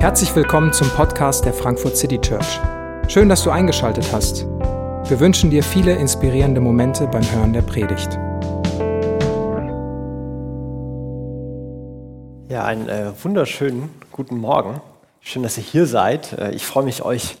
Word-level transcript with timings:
Herzlich 0.00 0.34
willkommen 0.34 0.72
zum 0.72 0.88
Podcast 0.88 1.44
der 1.44 1.52
Frankfurt 1.52 1.94
City 1.94 2.18
Church. 2.18 2.58
Schön, 3.06 3.28
dass 3.28 3.44
du 3.44 3.50
eingeschaltet 3.50 4.10
hast. 4.12 4.46
Wir 4.46 5.20
wünschen 5.20 5.50
dir 5.50 5.62
viele 5.62 5.92
inspirierende 5.92 6.62
Momente 6.62 7.06
beim 7.06 7.22
Hören 7.30 7.52
der 7.52 7.60
Predigt. 7.60 8.08
Ja, 12.48 12.64
einen 12.64 12.88
äh, 12.88 13.12
wunderschönen 13.22 13.90
guten 14.10 14.38
Morgen. 14.38 14.80
Schön, 15.20 15.42
dass 15.42 15.58
ihr 15.58 15.64
hier 15.64 15.84
seid. 15.84 16.32
Äh, 16.32 16.52
ich 16.52 16.64
freue 16.64 16.84
mich, 16.84 17.02
euch 17.04 17.36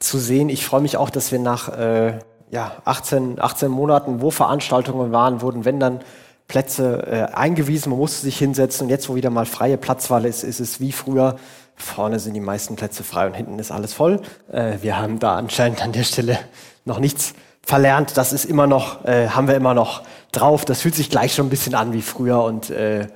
zu 0.00 0.18
sehen. 0.18 0.48
Ich 0.48 0.66
freue 0.66 0.80
mich 0.80 0.96
auch, 0.96 1.10
dass 1.10 1.30
wir 1.30 1.38
nach 1.38 1.68
äh, 1.78 2.18
ja, 2.50 2.72
18, 2.84 3.40
18 3.40 3.70
Monaten, 3.70 4.20
wo 4.20 4.32
Veranstaltungen 4.32 5.12
waren, 5.12 5.42
wurden, 5.42 5.64
wenn 5.64 5.78
dann 5.78 6.00
Plätze 6.48 7.06
äh, 7.06 7.34
eingewiesen, 7.34 7.90
man 7.90 8.00
musste 8.00 8.22
sich 8.22 8.36
hinsetzen 8.36 8.86
und 8.86 8.90
jetzt, 8.90 9.08
wo 9.08 9.14
wieder 9.14 9.30
mal 9.30 9.46
freie 9.46 9.78
Platzwahl 9.78 10.24
ist, 10.24 10.42
ist 10.42 10.58
es 10.58 10.80
wie 10.80 10.90
früher. 10.92 11.36
Vorne 11.76 12.18
sind 12.18 12.34
die 12.34 12.40
meisten 12.40 12.76
Plätze 12.76 13.02
frei 13.02 13.26
und 13.26 13.34
hinten 13.34 13.58
ist 13.58 13.70
alles 13.70 13.92
voll. 13.92 14.20
Äh, 14.52 14.78
wir 14.82 14.98
haben 14.98 15.18
da 15.18 15.36
anscheinend 15.36 15.82
an 15.82 15.92
der 15.92 16.04
Stelle 16.04 16.38
noch 16.84 16.98
nichts 16.98 17.34
verlernt. 17.62 18.16
Das 18.16 18.32
ist 18.32 18.44
immer 18.44 18.66
noch, 18.66 19.04
äh, 19.04 19.28
haben 19.28 19.48
wir 19.48 19.56
immer 19.56 19.74
noch 19.74 20.02
drauf. 20.32 20.64
Das 20.64 20.82
fühlt 20.82 20.94
sich 20.94 21.10
gleich 21.10 21.34
schon 21.34 21.46
ein 21.46 21.50
bisschen 21.50 21.74
an 21.74 21.92
wie 21.92 22.02
früher 22.02 22.42
und 22.42 22.70
äh, 22.70 23.06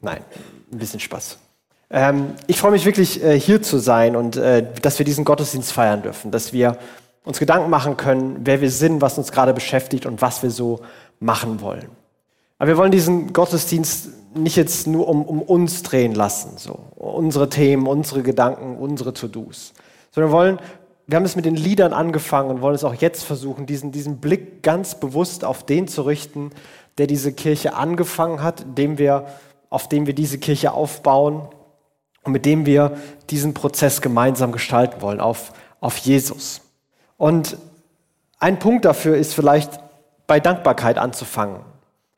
nein, 0.00 0.22
ein 0.72 0.78
bisschen 0.78 1.00
Spaß. 1.00 1.38
Ähm, 1.90 2.34
ich 2.46 2.58
freue 2.58 2.70
mich 2.70 2.84
wirklich, 2.84 3.22
äh, 3.22 3.38
hier 3.38 3.62
zu 3.62 3.78
sein 3.78 4.16
und 4.16 4.36
äh, 4.36 4.64
dass 4.80 4.98
wir 4.98 5.04
diesen 5.04 5.24
Gottesdienst 5.24 5.72
feiern 5.72 6.02
dürfen, 6.02 6.30
dass 6.30 6.52
wir 6.52 6.78
uns 7.24 7.38
Gedanken 7.38 7.68
machen 7.68 7.96
können, 7.96 8.40
wer 8.44 8.60
wir 8.60 8.70
sind, 8.70 9.00
was 9.00 9.18
uns 9.18 9.32
gerade 9.32 9.52
beschäftigt 9.52 10.06
und 10.06 10.22
was 10.22 10.42
wir 10.42 10.50
so 10.50 10.80
machen 11.18 11.60
wollen. 11.60 11.88
Aber 12.58 12.68
wir 12.68 12.76
wollen 12.76 12.92
diesen 12.92 13.32
Gottesdienst 13.32 14.10
nicht 14.34 14.56
jetzt 14.56 14.86
nur 14.86 15.08
um, 15.08 15.24
um 15.24 15.42
uns 15.42 15.82
drehen 15.82 16.14
lassen, 16.14 16.56
so 16.56 16.78
unsere 16.96 17.48
Themen, 17.48 17.86
unsere 17.86 18.22
Gedanken, 18.22 18.76
unsere 18.76 19.12
To-Dos, 19.12 19.72
sondern 20.12 20.30
wir 20.30 20.36
wollen, 20.36 20.58
wir 21.06 21.16
haben 21.16 21.24
es 21.24 21.36
mit 21.36 21.44
den 21.44 21.56
Liedern 21.56 21.92
angefangen 21.92 22.50
und 22.50 22.62
wollen 22.62 22.74
es 22.74 22.84
auch 22.84 22.94
jetzt 22.94 23.24
versuchen, 23.24 23.66
diesen, 23.66 23.90
diesen 23.90 24.18
Blick 24.18 24.62
ganz 24.62 24.94
bewusst 24.94 25.44
auf 25.44 25.64
den 25.64 25.88
zu 25.88 26.02
richten, 26.02 26.50
der 26.98 27.06
diese 27.06 27.32
Kirche 27.32 27.74
angefangen 27.74 28.42
hat, 28.42 28.78
dem 28.78 28.98
wir, 28.98 29.26
auf 29.70 29.88
dem 29.88 30.06
wir 30.06 30.14
diese 30.14 30.38
Kirche 30.38 30.72
aufbauen 30.72 31.48
und 32.22 32.32
mit 32.32 32.46
dem 32.46 32.66
wir 32.66 32.96
diesen 33.30 33.54
Prozess 33.54 34.00
gemeinsam 34.00 34.52
gestalten 34.52 35.00
wollen, 35.02 35.20
auf, 35.20 35.52
auf 35.80 35.96
Jesus. 35.96 36.60
Und 37.16 37.56
ein 38.38 38.58
Punkt 38.58 38.84
dafür 38.84 39.16
ist 39.16 39.34
vielleicht 39.34 39.80
bei 40.26 40.38
Dankbarkeit 40.38 40.96
anzufangen. 40.96 41.60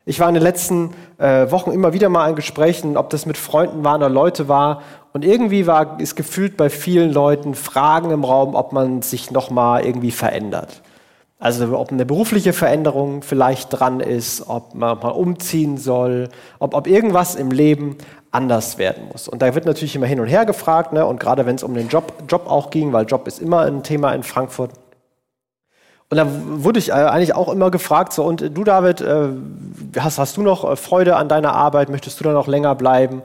Ich 0.05 0.19
war 0.19 0.29
in 0.29 0.35
den 0.35 0.43
letzten 0.43 0.91
äh, 1.19 1.51
Wochen 1.51 1.71
immer 1.71 1.93
wieder 1.93 2.09
mal 2.09 2.29
in 2.29 2.35
Gesprächen, 2.35 2.97
ob 2.97 3.11
das 3.11 3.25
mit 3.25 3.37
Freunden 3.37 3.85
war 3.85 3.97
oder 3.97 4.09
Leute 4.09 4.49
war. 4.49 4.83
Und 5.13 5.25
irgendwie 5.25 5.67
war 5.67 5.99
es 6.01 6.17
gefühlt 6.17 6.57
bei 6.57 6.71
vielen 6.71 7.13
Leuten 7.13 7.55
Fragen 7.55 8.11
im 8.11 8.25
Raum, 8.25 8.55
ob 8.55 8.73
man 8.73 9.03
sich 9.03 9.31
noch 9.31 9.51
mal 9.51 9.85
irgendwie 9.85 10.11
verändert. 10.11 10.83
Also 11.39 11.77
ob 11.77 11.91
eine 11.91 12.07
berufliche 12.07 12.53
Veränderung 12.53 13.23
vielleicht 13.23 13.69
dran 13.71 14.01
ist, 14.01 14.49
ob 14.49 14.75
man 14.75 14.99
mal 14.99 15.09
umziehen 15.09 15.77
soll, 15.77 16.29
ob, 16.59 16.75
ob 16.75 16.87
irgendwas 16.87 17.35
im 17.35 17.51
Leben 17.51 17.97
anders 18.31 18.79
werden 18.79 19.09
muss. 19.11 19.29
Und 19.29 19.43
da 19.43 19.55
wird 19.55 19.67
natürlich 19.67 19.95
immer 19.95 20.07
hin 20.07 20.21
und 20.21 20.27
her 20.27 20.47
gefragt, 20.47 20.93
ne? 20.93 21.05
und 21.05 21.21
gerade 21.21 21.45
wenn 21.45 21.57
es 21.57 21.63
um 21.63 21.75
den 21.75 21.89
Job, 21.89 22.13
Job 22.29 22.49
auch 22.49 22.71
ging, 22.71 22.93
weil 22.93 23.07
Job 23.07 23.27
ist 23.27 23.41
immer 23.41 23.61
ein 23.63 23.83
Thema 23.83 24.13
in 24.13 24.23
Frankfurt. 24.23 24.71
Und 26.13 26.19
da 26.19 26.27
wurde 26.29 26.79
ich 26.79 26.91
äh, 26.91 26.93
eigentlich 26.93 27.35
auch 27.35 27.51
immer 27.51 27.71
gefragt, 27.71 28.13
so, 28.13 28.23
und 28.23 28.43
du 28.43 28.65
David, 28.65 29.01
äh, 29.01 29.29
hast, 29.99 30.19
hast 30.19 30.37
du 30.37 30.43
noch 30.43 30.71
äh, 30.71 30.77
Freude 30.77 31.17
an 31.17 31.31
deiner 31.31 31.55
Arbeit? 31.55 31.89
Möchtest 31.89 32.21
du 32.21 32.25
da 32.25 32.33
noch 32.35 32.49
länger 32.49 32.75
bleiben? 32.75 33.23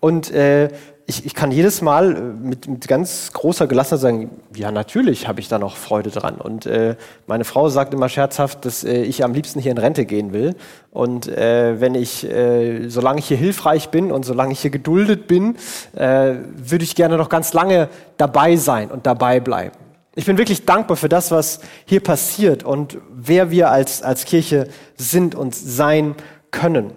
Und 0.00 0.32
äh, 0.32 0.70
ich, 1.06 1.26
ich 1.26 1.34
kann 1.36 1.52
jedes 1.52 1.80
Mal 1.80 2.12
mit, 2.12 2.66
mit 2.66 2.88
ganz 2.88 3.32
großer 3.34 3.68
Gelassenheit 3.68 4.00
sagen, 4.00 4.30
ja, 4.52 4.72
natürlich 4.72 5.28
habe 5.28 5.38
ich 5.38 5.46
da 5.46 5.60
noch 5.60 5.76
Freude 5.76 6.10
dran. 6.10 6.34
Und 6.34 6.66
äh, 6.66 6.96
meine 7.28 7.44
Frau 7.44 7.68
sagt 7.68 7.94
immer 7.94 8.08
scherzhaft, 8.08 8.64
dass 8.64 8.82
äh, 8.82 9.02
ich 9.02 9.22
am 9.22 9.32
liebsten 9.32 9.60
hier 9.60 9.70
in 9.70 9.78
Rente 9.78 10.04
gehen 10.04 10.32
will. 10.32 10.56
Und 10.90 11.28
äh, 11.28 11.80
wenn 11.80 11.94
ich, 11.94 12.28
äh, 12.28 12.88
solange 12.88 13.20
ich 13.20 13.28
hier 13.28 13.36
hilfreich 13.36 13.90
bin 13.90 14.10
und 14.10 14.24
solange 14.24 14.50
ich 14.54 14.58
hier 14.58 14.72
geduldet 14.72 15.28
bin, 15.28 15.54
äh, 15.94 16.34
würde 16.56 16.82
ich 16.82 16.96
gerne 16.96 17.16
noch 17.16 17.28
ganz 17.28 17.52
lange 17.52 17.88
dabei 18.16 18.56
sein 18.56 18.90
und 18.90 19.06
dabei 19.06 19.38
bleiben. 19.38 19.76
Ich 20.16 20.26
bin 20.26 20.38
wirklich 20.38 20.64
dankbar 20.64 20.96
für 20.96 21.08
das, 21.08 21.30
was 21.30 21.60
hier 21.86 22.00
passiert 22.00 22.62
und 22.62 22.98
wer 23.10 23.50
wir 23.50 23.70
als, 23.70 24.02
als 24.02 24.24
Kirche 24.24 24.68
sind 24.96 25.34
und 25.34 25.54
sein 25.54 26.14
können. 26.50 26.92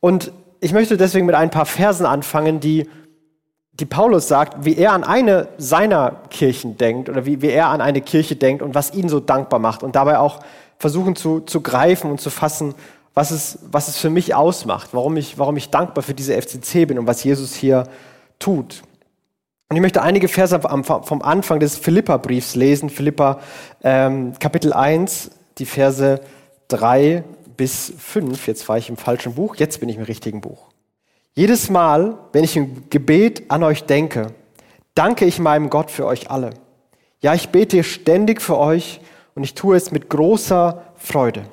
Und 0.00 0.32
ich 0.60 0.72
möchte 0.72 0.96
deswegen 0.96 1.26
mit 1.26 1.34
ein 1.34 1.50
paar 1.50 1.66
Versen 1.66 2.06
anfangen, 2.06 2.60
die, 2.60 2.88
die 3.72 3.86
Paulus 3.86 4.28
sagt, 4.28 4.64
wie 4.64 4.76
er 4.76 4.92
an 4.92 5.02
eine 5.02 5.48
seiner 5.58 6.22
Kirchen 6.30 6.78
denkt 6.78 7.08
oder 7.08 7.26
wie, 7.26 7.42
wie 7.42 7.50
er 7.50 7.68
an 7.68 7.80
eine 7.80 8.00
Kirche 8.00 8.36
denkt 8.36 8.62
und 8.62 8.74
was 8.74 8.94
ihn 8.94 9.08
so 9.08 9.18
dankbar 9.18 9.58
macht 9.58 9.82
und 9.82 9.96
dabei 9.96 10.18
auch 10.18 10.40
versuchen 10.78 11.16
zu, 11.16 11.40
zu 11.40 11.60
greifen 11.60 12.10
und 12.10 12.20
zu 12.20 12.30
fassen, 12.30 12.74
was 13.14 13.30
es, 13.30 13.58
was 13.70 13.88
es 13.88 13.98
für 13.98 14.10
mich 14.10 14.34
ausmacht, 14.34 14.90
warum 14.92 15.16
ich, 15.16 15.38
warum 15.38 15.56
ich 15.56 15.70
dankbar 15.70 16.02
für 16.02 16.14
diese 16.14 16.40
FCC 16.40 16.86
bin 16.86 16.98
und 16.98 17.06
was 17.06 17.24
Jesus 17.24 17.54
hier 17.54 17.84
tut. 18.38 18.82
Und 19.68 19.76
ich 19.76 19.82
möchte 19.82 20.02
einige 20.02 20.28
Verse 20.28 20.60
vom 20.60 21.22
Anfang 21.22 21.58
des 21.58 21.76
Philippa-Briefs 21.76 22.54
lesen, 22.54 22.90
Philippa 22.90 23.40
ähm, 23.82 24.34
Kapitel 24.38 24.72
1, 24.72 25.30
die 25.58 25.66
Verse 25.66 26.20
3 26.68 27.24
bis 27.56 27.92
5. 27.98 28.46
Jetzt 28.46 28.68
war 28.68 28.78
ich 28.78 28.88
im 28.88 28.96
falschen 28.96 29.34
Buch, 29.34 29.56
jetzt 29.56 29.80
bin 29.80 29.88
ich 29.88 29.96
im 29.96 30.02
richtigen 30.02 30.40
Buch. 30.40 30.68
Jedes 31.34 31.70
Mal, 31.70 32.18
wenn 32.32 32.44
ich 32.44 32.56
im 32.56 32.88
Gebet 32.90 33.50
an 33.50 33.62
euch 33.62 33.84
denke, 33.84 34.34
danke 34.94 35.24
ich 35.24 35.38
meinem 35.38 35.70
Gott 35.70 35.90
für 35.90 36.06
euch 36.06 36.30
alle. 36.30 36.50
Ja, 37.20 37.34
ich 37.34 37.48
bete 37.48 37.82
ständig 37.82 38.42
für 38.42 38.58
euch 38.58 39.00
und 39.34 39.42
ich 39.44 39.54
tue 39.54 39.76
es 39.76 39.90
mit 39.90 40.10
großer 40.10 40.82
Freude, 40.94 41.46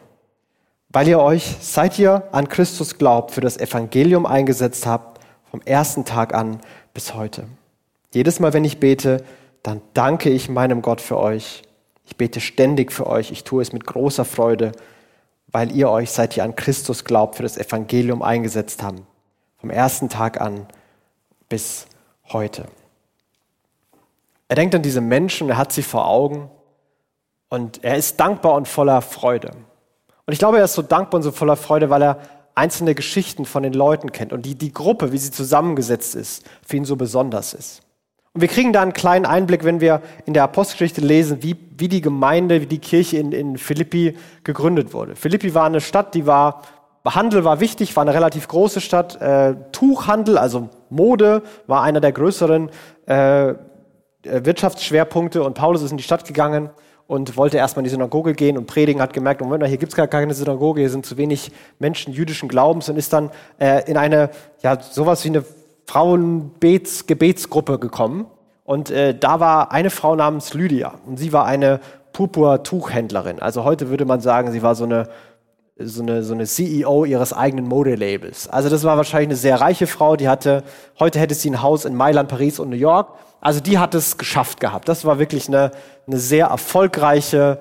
weil 0.90 1.08
ihr 1.08 1.20
euch, 1.20 1.56
seit 1.62 1.98
ihr 1.98 2.28
an 2.32 2.50
Christus 2.50 2.98
glaubt, 2.98 3.32
für 3.32 3.42
das 3.42 3.58
Evangelium 3.58 4.26
eingesetzt 4.26 4.86
habt, 4.86 5.24
vom 5.50 5.62
ersten 5.66 6.06
Tag 6.06 6.34
an 6.34 6.60
bis 6.94 7.14
heute. 7.14 7.46
Jedes 8.14 8.40
Mal, 8.40 8.54
wenn 8.54 8.66
ich 8.66 8.80
bete, 8.80 9.24
dann 9.64 9.82
danke 9.94 10.30
ich 10.30 10.50
meinem 10.50 10.82
Gott 10.82 11.02
für 11.02 11.18
euch. 11.18 11.64
Ich 12.06 12.18
bete 12.18 12.42
ständig 12.42 12.92
für 12.92 13.08
euch. 13.08 13.32
Ich 13.32 13.44
tue 13.44 13.62
es 13.62 13.72
mit 13.72 13.86
großer 13.86 14.26
Freude, 14.26 14.74
weil 15.48 15.72
ihr 15.72 15.90
euch, 15.90 16.12
seit 16.12 16.36
ihr 16.36 16.44
an 16.44 16.56
Christus 16.56 17.06
glaubt, 17.06 17.36
für 17.36 17.44
das 17.44 17.58
Evangelium 17.58 18.22
eingesetzt 18.22 18.84
habt. 18.84 19.02
Vom 19.58 19.70
ersten 19.70 20.10
Tag 20.10 20.42
an 20.42 20.68
bis 21.48 21.86
heute. 22.34 22.66
Er 24.50 24.56
denkt 24.56 24.76
an 24.76 24.82
diese 24.82 25.02
Menschen, 25.02 25.50
er 25.50 25.58
hat 25.58 25.72
sie 25.72 25.84
vor 25.84 26.08
Augen 26.08 26.50
und 27.48 27.84
er 27.84 27.96
ist 27.96 28.20
dankbar 28.20 28.56
und 28.56 28.68
voller 28.68 29.02
Freude. 29.02 29.52
Und 30.26 30.34
ich 30.34 30.40
glaube, 30.40 30.58
er 30.58 30.66
ist 30.66 30.74
so 30.74 30.82
dankbar 30.82 31.20
und 31.20 31.24
so 31.24 31.32
voller 31.32 31.56
Freude, 31.56 31.90
weil 31.90 32.02
er 32.02 32.20
einzelne 32.56 32.96
Geschichten 32.96 33.46
von 33.46 33.64
den 33.64 33.74
Leuten 33.74 34.12
kennt 34.12 34.34
und 34.34 34.46
die, 34.46 34.56
die 34.56 34.74
Gruppe, 34.74 35.14
wie 35.14 35.18
sie 35.18 35.32
zusammengesetzt 35.32 36.16
ist, 36.16 36.44
für 36.66 36.76
ihn 36.76 36.86
so 36.86 36.98
besonders 36.98 37.54
ist. 37.54 37.84
Und 38.34 38.42
wir 38.42 38.48
kriegen 38.48 38.72
da 38.72 38.82
einen 38.82 38.94
kleinen 38.94 39.26
Einblick, 39.26 39.66
wenn 39.66 39.82
wir 39.82 40.02
in 40.26 40.34
der 40.34 40.44
Apostelgeschichte 40.44 41.02
lesen, 41.02 41.44
wie, 41.44 41.58
wie 41.78 41.90
die 41.90 42.00
Gemeinde, 42.00 42.62
wie 42.62 42.66
die 42.66 42.80
Kirche 42.80 43.18
in, 43.18 43.34
in 43.34 43.58
Philippi 43.58 44.16
gegründet 44.46 44.94
wurde. 44.94 45.18
Philippi 45.18 45.54
war 45.54 45.66
eine 45.66 45.82
Stadt, 45.82 46.16
die 46.16 46.26
war, 46.26 46.62
Handel 47.06 47.44
war 47.44 47.60
wichtig, 47.60 47.94
war 47.98 48.04
eine 48.04 48.14
relativ 48.14 48.48
große 48.48 48.80
Stadt. 48.80 49.20
Äh, 49.22 49.56
Tuchhandel, 49.74 50.38
also 50.38 50.70
Mode, 50.90 51.44
war 51.68 51.84
einer 51.84 52.00
der 52.00 52.14
größeren 52.14 52.70
äh, 53.06 53.56
Wirtschaftsschwerpunkte. 54.24 55.44
Und 55.44 55.56
Paulus 55.56 55.82
ist 55.82 55.92
in 55.92 55.98
die 55.98 56.04
Stadt 56.04 56.26
gegangen 56.26 56.70
und 57.08 57.36
wollte 57.36 57.58
erstmal 57.58 57.82
in 57.82 57.86
die 57.86 57.90
Synagoge 57.90 58.34
gehen 58.34 58.58
und 58.58 58.66
predigen, 58.66 59.02
hat 59.02 59.12
gemerkt, 59.12 59.42
Moment, 59.42 59.68
hier 59.68 59.78
gibt's 59.78 59.96
gar 59.96 60.08
keine 60.08 60.34
Synagoge, 60.34 60.80
hier 60.80 60.90
sind 60.90 61.06
zu 61.06 61.18
wenig 61.18 61.52
Menschen 61.80 62.14
jüdischen 62.14 62.48
Glaubens 62.48 62.88
und 62.88 62.96
ist 62.96 63.12
dann 63.12 63.30
äh, 63.60 63.84
in 63.92 63.98
eine, 63.98 64.30
ja, 64.64 64.80
sowas 64.82 65.26
wie 65.26 65.30
eine 65.30 65.44
Frauengebetsgruppe 65.86 67.80
gekommen. 67.80 68.26
Und 68.64 68.90
äh, 68.90 69.18
da 69.18 69.40
war 69.40 69.72
eine 69.72 69.90
Frau 69.90 70.16
namens 70.16 70.54
Lydia. 70.54 70.94
Und 71.06 71.18
sie 71.18 71.34
war 71.34 71.46
eine 71.46 71.80
Purpur-Tuchhändlerin. 72.14 73.42
Also 73.42 73.64
heute 73.64 73.90
würde 73.90 74.06
man 74.06 74.22
sagen, 74.22 74.52
sie 74.52 74.62
war 74.62 74.76
so 74.76 74.84
eine, 74.86 75.10
so 75.78 76.02
eine, 76.02 76.24
so 76.24 76.34
eine 76.34 76.46
CEO 76.46 77.06
ihres 77.06 77.34
eigenen 77.34 77.68
Modelabels. 77.68 78.48
Also 78.48 78.70
das 78.70 78.84
war 78.84 78.98
wahrscheinlich 78.98 79.30
eine 79.30 79.36
sehr 79.36 79.60
reiche 79.60 79.88
Frau. 79.88 80.16
Die 80.16 80.30
hatte, 80.30 80.64
heute 81.00 81.20
hätte 81.20 81.36
sie 81.36 81.50
ein 81.50 81.62
Haus 81.62 81.86
in 81.86 81.96
Mailand, 81.96 82.30
Paris 82.30 82.60
und 82.60 82.70
New 82.70 82.76
York. 82.76 83.14
Also 83.40 83.60
die 83.60 83.80
hat 83.80 83.96
es 83.96 84.18
geschafft 84.18 84.60
gehabt. 84.60 84.88
Das 84.88 85.04
war 85.04 85.20
wirklich 85.20 85.48
eine, 85.48 85.72
eine 86.08 86.18
sehr 86.18 86.48
erfolgreiche 86.48 87.60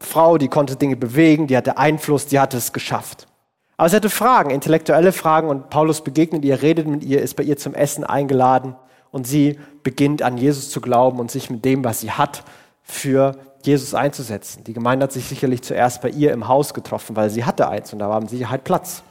Frau, 0.00 0.38
die 0.38 0.48
konnte 0.48 0.76
Dinge 0.76 0.96
bewegen, 0.96 1.46
die 1.46 1.56
hatte 1.56 1.78
Einfluss, 1.78 2.26
die 2.26 2.38
hatte 2.38 2.58
es 2.58 2.72
geschafft. 2.72 3.26
Aber 3.76 3.88
sie 3.88 3.96
hatte 3.96 4.10
Fragen, 4.10 4.50
intellektuelle 4.50 5.12
Fragen 5.12 5.48
und 5.48 5.70
Paulus 5.70 6.02
begegnet 6.02 6.44
ihr, 6.44 6.62
redet 6.62 6.86
mit 6.86 7.02
ihr, 7.04 7.20
ist 7.22 7.34
bei 7.34 7.42
ihr 7.42 7.56
zum 7.56 7.74
Essen 7.74 8.04
eingeladen 8.04 8.76
und 9.10 9.26
sie 9.26 9.58
beginnt 9.82 10.22
an 10.22 10.38
Jesus 10.38 10.70
zu 10.70 10.80
glauben 10.80 11.18
und 11.18 11.30
sich 11.30 11.50
mit 11.50 11.64
dem, 11.64 11.84
was 11.84 12.00
sie 12.00 12.12
hat, 12.12 12.44
für 12.82 13.36
Jesus 13.62 13.94
einzusetzen. 13.94 14.62
Die 14.64 14.74
Gemeinde 14.74 15.04
hat 15.04 15.12
sich 15.12 15.26
sicherlich 15.26 15.62
zuerst 15.62 16.02
bei 16.02 16.10
ihr 16.10 16.32
im 16.32 16.48
Haus 16.48 16.74
getroffen, 16.74 17.16
weil 17.16 17.30
sie 17.30 17.44
hatte 17.44 17.68
eins 17.68 17.92
und 17.92 17.98
da 17.98 18.08
war 18.08 18.20
mit 18.20 18.30
Sicherheit 18.30 18.64
Platz. 18.64 19.02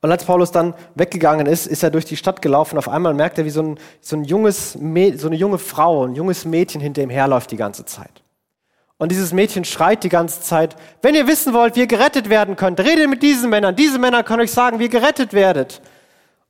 Und 0.00 0.10
als 0.10 0.24
Paulus 0.24 0.50
dann 0.50 0.74
weggegangen 0.94 1.46
ist, 1.46 1.66
ist 1.66 1.82
er 1.82 1.90
durch 1.90 2.04
die 2.04 2.18
Stadt 2.18 2.42
gelaufen. 2.42 2.76
Auf 2.76 2.90
einmal 2.90 3.14
merkt 3.14 3.38
er, 3.38 3.46
wie 3.46 3.50
so, 3.50 3.62
ein, 3.62 3.78
so, 4.02 4.16
ein 4.16 4.24
junges, 4.24 4.72
so 4.72 4.78
eine 5.28 5.36
junge 5.36 5.56
Frau, 5.58 6.04
ein 6.04 6.14
junges 6.14 6.44
Mädchen 6.44 6.82
hinter 6.82 7.02
ihm 7.02 7.08
herläuft 7.08 7.50
die 7.50 7.56
ganze 7.56 7.86
Zeit. 7.86 8.23
Und 8.98 9.10
dieses 9.10 9.32
Mädchen 9.32 9.64
schreit 9.64 10.04
die 10.04 10.08
ganze 10.08 10.40
Zeit, 10.40 10.76
wenn 11.02 11.14
ihr 11.14 11.26
wissen 11.26 11.52
wollt, 11.52 11.74
wie 11.76 11.80
ihr 11.80 11.86
gerettet 11.86 12.30
werden 12.30 12.56
könnt, 12.56 12.80
redet 12.80 13.08
mit 13.08 13.22
diesen 13.22 13.50
Männern. 13.50 13.74
Diese 13.74 13.98
Männer 13.98 14.22
können 14.22 14.42
euch 14.42 14.52
sagen, 14.52 14.78
wie 14.78 14.84
ihr 14.84 14.88
gerettet 14.88 15.32
werdet. 15.32 15.82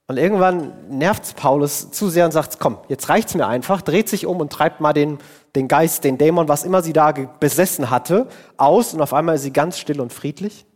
Und 0.06 0.18
irgendwann 0.18 0.72
nervt 0.90 1.34
Paulus 1.36 1.90
zu 1.90 2.10
sehr 2.10 2.26
und 2.26 2.32
sagt, 2.32 2.60
komm, 2.60 2.76
jetzt 2.88 3.08
reicht's 3.08 3.34
mir 3.34 3.46
einfach, 3.46 3.80
dreht 3.80 4.10
sich 4.10 4.26
um 4.26 4.40
und 4.40 4.52
treibt 4.52 4.80
mal 4.80 4.92
den, 4.92 5.18
den 5.56 5.66
Geist, 5.66 6.04
den 6.04 6.18
Dämon, 6.18 6.46
was 6.46 6.64
immer 6.64 6.82
sie 6.82 6.92
da 6.92 7.12
besessen 7.12 7.88
hatte, 7.88 8.28
aus. 8.58 8.92
Und 8.92 9.00
auf 9.00 9.14
einmal 9.14 9.36
ist 9.36 9.42
sie 9.42 9.52
ganz 9.52 9.78
still 9.78 10.02
und 10.02 10.12
friedlich. 10.12 10.66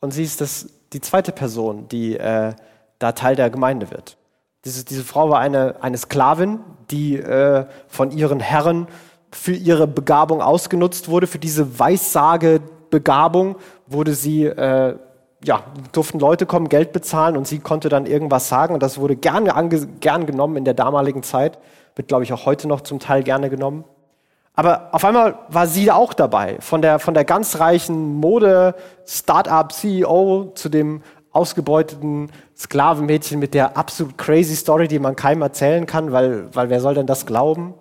Und 0.00 0.12
sie 0.12 0.22
ist 0.22 0.40
das, 0.40 0.68
die 0.94 1.02
zweite 1.02 1.32
Person, 1.32 1.88
die 1.88 2.16
äh, 2.16 2.54
da 2.98 3.12
Teil 3.12 3.36
der 3.36 3.50
Gemeinde 3.50 3.90
wird. 3.90 4.16
Diese, 4.64 4.84
diese 4.84 5.04
Frau 5.04 5.28
war 5.28 5.40
eine, 5.40 5.76
eine 5.82 5.98
Sklavin, 5.98 6.60
die 6.90 7.16
äh, 7.16 7.66
von 7.86 8.10
ihren 8.10 8.40
Herren 8.40 8.88
für 9.32 9.52
ihre 9.52 9.86
Begabung 9.86 10.40
ausgenutzt 10.40 11.08
wurde, 11.08 11.26
für 11.26 11.38
diese 11.38 11.78
Weissage-Begabung 11.78 13.56
wurde 13.86 14.14
sie, 14.14 14.44
äh, 14.44 14.96
ja, 15.44 15.64
durften 15.92 16.18
Leute 16.18 16.46
kommen, 16.46 16.68
Geld 16.68 16.92
bezahlen 16.92 17.36
und 17.36 17.46
sie 17.46 17.58
konnte 17.58 17.88
dann 17.88 18.06
irgendwas 18.06 18.48
sagen 18.48 18.74
und 18.74 18.82
das 18.82 18.98
wurde 18.98 19.16
gerne 19.16 19.52
gern 20.00 20.26
genommen 20.26 20.56
in 20.56 20.64
der 20.64 20.74
damaligen 20.74 21.22
Zeit, 21.22 21.58
wird 21.94 22.08
glaube 22.08 22.24
ich 22.24 22.32
auch 22.32 22.46
heute 22.46 22.68
noch 22.68 22.80
zum 22.80 22.98
Teil 22.98 23.22
gerne 23.22 23.50
genommen. 23.50 23.84
Aber 24.54 24.88
auf 24.92 25.04
einmal 25.04 25.38
war 25.48 25.66
sie 25.66 25.90
auch 25.90 26.14
dabei, 26.14 26.56
von 26.60 26.80
der, 26.80 26.98
von 26.98 27.12
der 27.12 27.26
ganz 27.26 27.60
reichen 27.60 28.14
Mode-Startup-CEO 28.14 30.52
zu 30.54 30.70
dem 30.70 31.02
ausgebeuteten 31.30 32.30
Sklavenmädchen 32.56 33.38
mit 33.38 33.52
der 33.52 33.76
absolut 33.76 34.16
crazy 34.16 34.56
Story, 34.56 34.88
die 34.88 34.98
man 34.98 35.14
keinem 35.14 35.42
erzählen 35.42 35.84
kann, 35.84 36.10
weil, 36.10 36.48
weil 36.54 36.70
wer 36.70 36.80
soll 36.80 36.94
denn 36.94 37.06
das 37.06 37.26
glauben? 37.26 37.74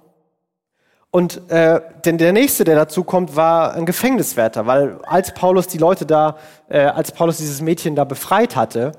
Und 1.15 1.49
äh, 1.49 1.79
denn 2.03 2.17
der 2.17 2.33
nächste, 2.33 2.65
der 2.65 2.75
dazu 2.75 3.05
kommt, 3.05 3.37
war 3.37 3.73
ein 3.73 3.85
Gefängniswärter, 3.85 4.67
weil 4.67 4.99
als 5.05 5.33
Paulus 5.33 5.65
die 5.65 5.77
Leute 5.77 6.05
da, 6.05 6.35
äh, 6.67 6.79
als 6.79 7.13
Paulus 7.13 7.37
dieses 7.37 7.61
Mädchen 7.61 7.95
da 7.95 8.03
befreit 8.03 8.57
hatte 8.57 8.91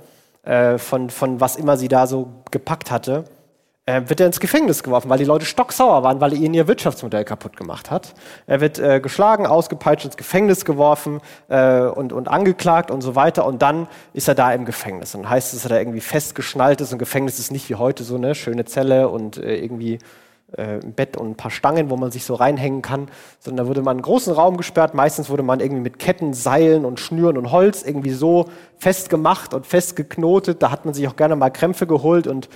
äh, 0.42 0.78
von 0.78 1.10
von 1.10 1.42
was 1.42 1.56
immer 1.56 1.76
sie 1.76 1.88
da 1.88 2.06
so 2.06 2.28
gepackt 2.50 2.90
hatte, 2.90 3.24
äh, 3.84 4.00
wird 4.06 4.20
er 4.20 4.28
ins 4.28 4.40
Gefängnis 4.40 4.82
geworfen, 4.82 5.10
weil 5.10 5.18
die 5.18 5.26
Leute 5.26 5.44
stocksauer 5.44 6.04
waren, 6.04 6.18
weil 6.22 6.32
er 6.32 6.38
ihnen 6.38 6.54
ihr 6.54 6.66
Wirtschaftsmodell 6.66 7.26
kaputt 7.26 7.54
gemacht 7.54 7.90
hat. 7.90 8.14
Er 8.46 8.62
wird 8.62 8.78
äh, 8.78 8.98
geschlagen, 8.98 9.46
ausgepeitscht, 9.46 10.06
ins 10.06 10.16
Gefängnis 10.16 10.64
geworfen 10.64 11.20
äh, 11.48 11.80
und, 11.82 12.14
und 12.14 12.28
angeklagt 12.28 12.90
und 12.90 13.02
so 13.02 13.14
weiter. 13.14 13.44
Und 13.44 13.60
dann 13.60 13.88
ist 14.14 14.26
er 14.26 14.34
da 14.34 14.54
im 14.54 14.64
Gefängnis. 14.64 15.14
Und 15.14 15.28
heißt 15.28 15.52
es, 15.52 15.60
dass 15.60 15.70
er 15.70 15.74
da 15.74 15.78
irgendwie 15.78 16.00
festgeschnallt 16.00 16.80
ist. 16.80 16.94
Und 16.94 16.98
Gefängnis 16.98 17.38
ist 17.38 17.52
nicht 17.52 17.68
wie 17.68 17.74
heute 17.74 18.04
so 18.04 18.16
eine 18.16 18.34
schöne 18.34 18.64
Zelle 18.64 19.10
und 19.10 19.36
äh, 19.36 19.56
irgendwie 19.56 19.98
äh, 20.52 20.80
ein 20.82 20.92
Bett 20.92 21.16
und 21.16 21.30
ein 21.30 21.36
paar 21.36 21.50
Stangen, 21.50 21.90
wo 21.90 21.96
man 21.96 22.10
sich 22.10 22.24
so 22.24 22.34
reinhängen 22.34 22.82
kann, 22.82 23.08
sondern 23.40 23.64
da 23.64 23.68
wurde 23.68 23.82
man 23.82 23.96
einen 23.96 24.02
großen 24.02 24.32
Raum 24.32 24.56
gesperrt. 24.56 24.94
Meistens 24.94 25.28
wurde 25.28 25.42
man 25.42 25.60
irgendwie 25.60 25.82
mit 25.82 25.98
Ketten, 25.98 26.34
Seilen 26.34 26.84
und 26.84 27.00
Schnüren 27.00 27.36
und 27.36 27.50
Holz 27.50 27.82
irgendwie 27.82 28.12
so 28.12 28.46
festgemacht 28.78 29.54
und 29.54 29.66
festgeknotet. 29.66 30.62
Da 30.62 30.70
hat 30.70 30.84
man 30.84 30.94
sich 30.94 31.08
auch 31.08 31.16
gerne 31.16 31.36
mal 31.36 31.50
Krämpfe 31.50 31.86
geholt 31.86 32.26
und 32.26 32.48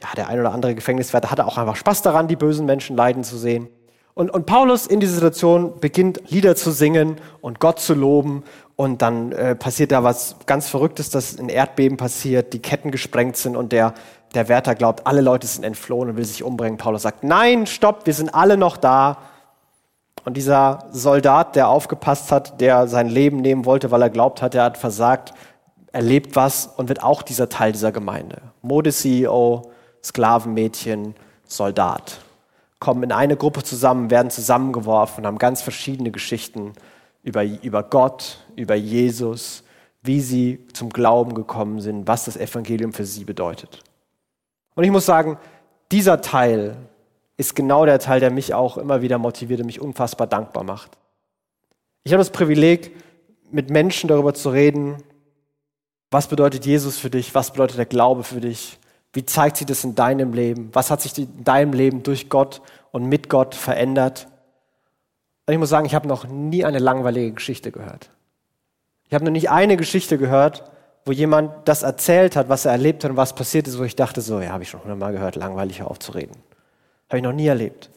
ja, 0.00 0.08
der 0.16 0.28
ein 0.28 0.40
oder 0.40 0.52
andere 0.52 0.74
Gefängniswärter 0.74 1.30
hatte 1.30 1.46
auch 1.46 1.58
einfach 1.58 1.76
Spaß 1.76 2.02
daran, 2.02 2.26
die 2.26 2.36
bösen 2.36 2.66
Menschen 2.66 2.96
leiden 2.96 3.22
zu 3.22 3.36
sehen. 3.36 3.68
Und, 4.14 4.30
und 4.30 4.46
Paulus 4.46 4.86
in 4.86 4.98
dieser 4.98 5.14
Situation 5.14 5.78
beginnt 5.80 6.30
Lieder 6.30 6.56
zu 6.56 6.72
singen 6.72 7.16
und 7.40 7.60
Gott 7.60 7.78
zu 7.78 7.94
loben 7.94 8.42
und 8.76 9.02
dann 9.02 9.32
äh, 9.32 9.54
passiert 9.54 9.92
da 9.92 10.02
was 10.02 10.36
ganz 10.46 10.68
Verrücktes, 10.68 11.10
dass 11.10 11.38
ein 11.38 11.48
Erdbeben 11.48 11.96
passiert, 11.96 12.52
die 12.52 12.60
Ketten 12.60 12.90
gesprengt 12.90 13.36
sind 13.36 13.56
und 13.56 13.72
der 13.72 13.94
der 14.34 14.48
Wärter 14.48 14.74
glaubt, 14.74 15.06
alle 15.06 15.20
Leute 15.20 15.46
sind 15.46 15.64
entflohen 15.64 16.10
und 16.10 16.16
will 16.16 16.24
sich 16.24 16.42
umbringen. 16.42 16.78
Paulus 16.78 17.02
sagt, 17.02 17.24
nein, 17.24 17.66
stopp, 17.66 18.06
wir 18.06 18.14
sind 18.14 18.34
alle 18.34 18.56
noch 18.56 18.76
da. 18.76 19.18
Und 20.24 20.36
dieser 20.36 20.86
Soldat, 20.92 21.56
der 21.56 21.68
aufgepasst 21.68 22.30
hat, 22.30 22.60
der 22.60 22.86
sein 22.88 23.08
Leben 23.08 23.38
nehmen 23.38 23.64
wollte, 23.64 23.90
weil 23.90 24.02
er 24.02 24.10
glaubt 24.10 24.42
hat, 24.42 24.54
er 24.54 24.64
hat 24.64 24.78
versagt, 24.78 25.32
erlebt 25.92 26.36
was 26.36 26.66
und 26.66 26.88
wird 26.88 27.02
auch 27.02 27.22
dieser 27.22 27.48
Teil 27.48 27.72
dieser 27.72 27.90
Gemeinde. 27.90 28.42
Mode-CEO, 28.62 29.72
Sklavenmädchen, 30.04 31.14
Soldat. 31.44 32.20
Kommen 32.78 33.02
in 33.02 33.12
eine 33.12 33.36
Gruppe 33.36 33.62
zusammen, 33.62 34.10
werden 34.10 34.30
zusammengeworfen, 34.30 35.26
haben 35.26 35.38
ganz 35.38 35.62
verschiedene 35.62 36.10
Geschichten 36.10 36.72
über, 37.22 37.44
über 37.44 37.82
Gott, 37.82 38.38
über 38.56 38.74
Jesus, 38.74 39.64
wie 40.02 40.20
sie 40.20 40.66
zum 40.72 40.90
Glauben 40.90 41.34
gekommen 41.34 41.80
sind, 41.80 42.06
was 42.06 42.24
das 42.24 42.36
Evangelium 42.36 42.92
für 42.92 43.04
sie 43.04 43.24
bedeutet. 43.24 43.82
Und 44.74 44.84
ich 44.84 44.90
muss 44.90 45.06
sagen, 45.06 45.38
dieser 45.92 46.20
Teil 46.20 46.76
ist 47.36 47.56
genau 47.56 47.86
der 47.86 47.98
Teil, 47.98 48.20
der 48.20 48.30
mich 48.30 48.54
auch 48.54 48.76
immer 48.76 49.02
wieder 49.02 49.18
motiviert 49.18 49.60
und 49.60 49.66
mich 49.66 49.80
unfassbar 49.80 50.26
dankbar 50.26 50.62
macht. 50.62 50.90
Ich 52.04 52.12
habe 52.12 52.20
das 52.20 52.30
Privileg, 52.30 52.94
mit 53.50 53.70
Menschen 53.70 54.08
darüber 54.08 54.34
zu 54.34 54.50
reden, 54.50 54.96
was 56.10 56.28
bedeutet 56.28 56.66
Jesus 56.66 56.98
für 56.98 57.10
dich, 57.10 57.34
was 57.34 57.52
bedeutet 57.52 57.78
der 57.78 57.86
Glaube 57.86 58.24
für 58.24 58.40
dich, 58.40 58.78
wie 59.12 59.24
zeigt 59.24 59.56
sich 59.56 59.66
das 59.66 59.84
in 59.84 59.94
deinem 59.94 60.32
Leben, 60.32 60.70
was 60.72 60.90
hat 60.90 61.00
sich 61.00 61.16
in 61.18 61.44
deinem 61.44 61.72
Leben 61.72 62.02
durch 62.02 62.28
Gott 62.28 62.62
und 62.92 63.06
mit 63.06 63.28
Gott 63.28 63.54
verändert. 63.54 64.28
Und 65.46 65.54
ich 65.54 65.58
muss 65.58 65.68
sagen, 65.68 65.86
ich 65.86 65.94
habe 65.94 66.08
noch 66.08 66.26
nie 66.26 66.64
eine 66.64 66.78
langweilige 66.78 67.32
Geschichte 67.32 67.72
gehört. 67.72 68.10
Ich 69.08 69.14
habe 69.14 69.24
noch 69.24 69.32
nicht 69.32 69.50
eine 69.50 69.76
Geschichte 69.76 70.18
gehört, 70.18 70.70
wo 71.04 71.12
jemand 71.12 71.52
das 71.66 71.82
erzählt 71.82 72.36
hat, 72.36 72.48
was 72.48 72.64
er 72.64 72.72
erlebt 72.72 73.04
hat 73.04 73.10
und 73.10 73.16
was 73.16 73.34
passiert 73.34 73.66
ist, 73.66 73.78
wo 73.78 73.84
ich 73.84 73.96
dachte, 73.96 74.20
so, 74.20 74.40
ja, 74.40 74.50
habe 74.50 74.62
ich 74.62 74.68
schon 74.70 74.82
hundertmal 74.82 75.12
gehört, 75.12 75.36
langweilig 75.36 75.82
aufzureden. 75.82 76.36
Habe 77.08 77.18
ich 77.18 77.22
noch 77.24 77.32
nie 77.32 77.46
erlebt. 77.46 77.90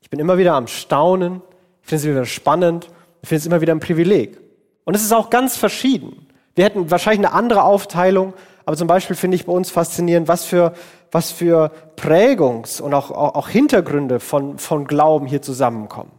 Ich 0.00 0.10
bin 0.10 0.20
immer 0.20 0.38
wieder 0.38 0.54
am 0.54 0.66
Staunen, 0.66 1.42
ich 1.82 1.88
finde 1.88 2.02
es 2.02 2.08
wieder 2.08 2.24
spannend, 2.24 2.88
ich 3.22 3.28
finde 3.28 3.40
es 3.40 3.46
immer 3.46 3.60
wieder 3.60 3.74
ein 3.74 3.80
Privileg. 3.80 4.38
Und 4.84 4.94
es 4.94 5.02
ist 5.02 5.12
auch 5.12 5.30
ganz 5.30 5.56
verschieden. 5.56 6.28
Wir 6.54 6.64
hätten 6.64 6.90
wahrscheinlich 6.90 7.26
eine 7.26 7.34
andere 7.36 7.64
Aufteilung, 7.64 8.34
aber 8.64 8.76
zum 8.76 8.88
Beispiel 8.88 9.16
finde 9.16 9.34
ich 9.34 9.46
bei 9.46 9.52
uns 9.52 9.70
faszinierend, 9.70 10.28
was 10.28 10.44
für, 10.44 10.72
was 11.10 11.30
für 11.30 11.70
Prägungs- 11.96 12.80
und 12.80 12.94
auch, 12.94 13.10
auch, 13.10 13.34
auch 13.34 13.48
Hintergründe 13.48 14.20
von, 14.20 14.58
von 14.58 14.86
Glauben 14.86 15.26
hier 15.26 15.42
zusammenkommen. 15.42 16.17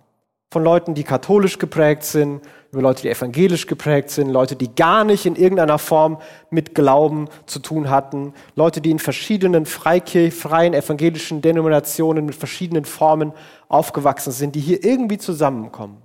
Von 0.51 0.63
Leuten, 0.63 0.96
die 0.96 1.04
katholisch 1.04 1.60
geprägt 1.60 2.04
sind, 2.04 2.42
über 2.72 2.81
Leute, 2.81 3.04
die 3.04 3.10
evangelisch 3.10 3.68
geprägt 3.68 4.10
sind, 4.10 4.30
Leute, 4.30 4.56
die 4.56 4.74
gar 4.74 5.04
nicht 5.04 5.25
in 5.25 5.36
irgendeiner 5.36 5.80
Form 5.80 6.19
mit 6.50 6.75
Glauben 6.75 7.28
zu 7.46 7.60
tun 7.60 7.90
hatten, 7.90 8.34
Leute, 8.56 8.81
die 8.81 8.92
in 8.92 9.00
verschiedenen 9.00 9.66
Freikirch, 9.66 10.34
freien 10.34 10.74
evangelischen 10.74 11.41
Denominationen 11.41 12.25
mit 12.25 12.36
verschiedenen 12.36 12.86
Formen 12.86 13.32
aufgewachsen 13.68 14.32
sind, 14.32 14.56
die 14.56 14.60
hier 14.60 14.84
irgendwie 14.84 15.18
zusammenkommen. 15.18 15.98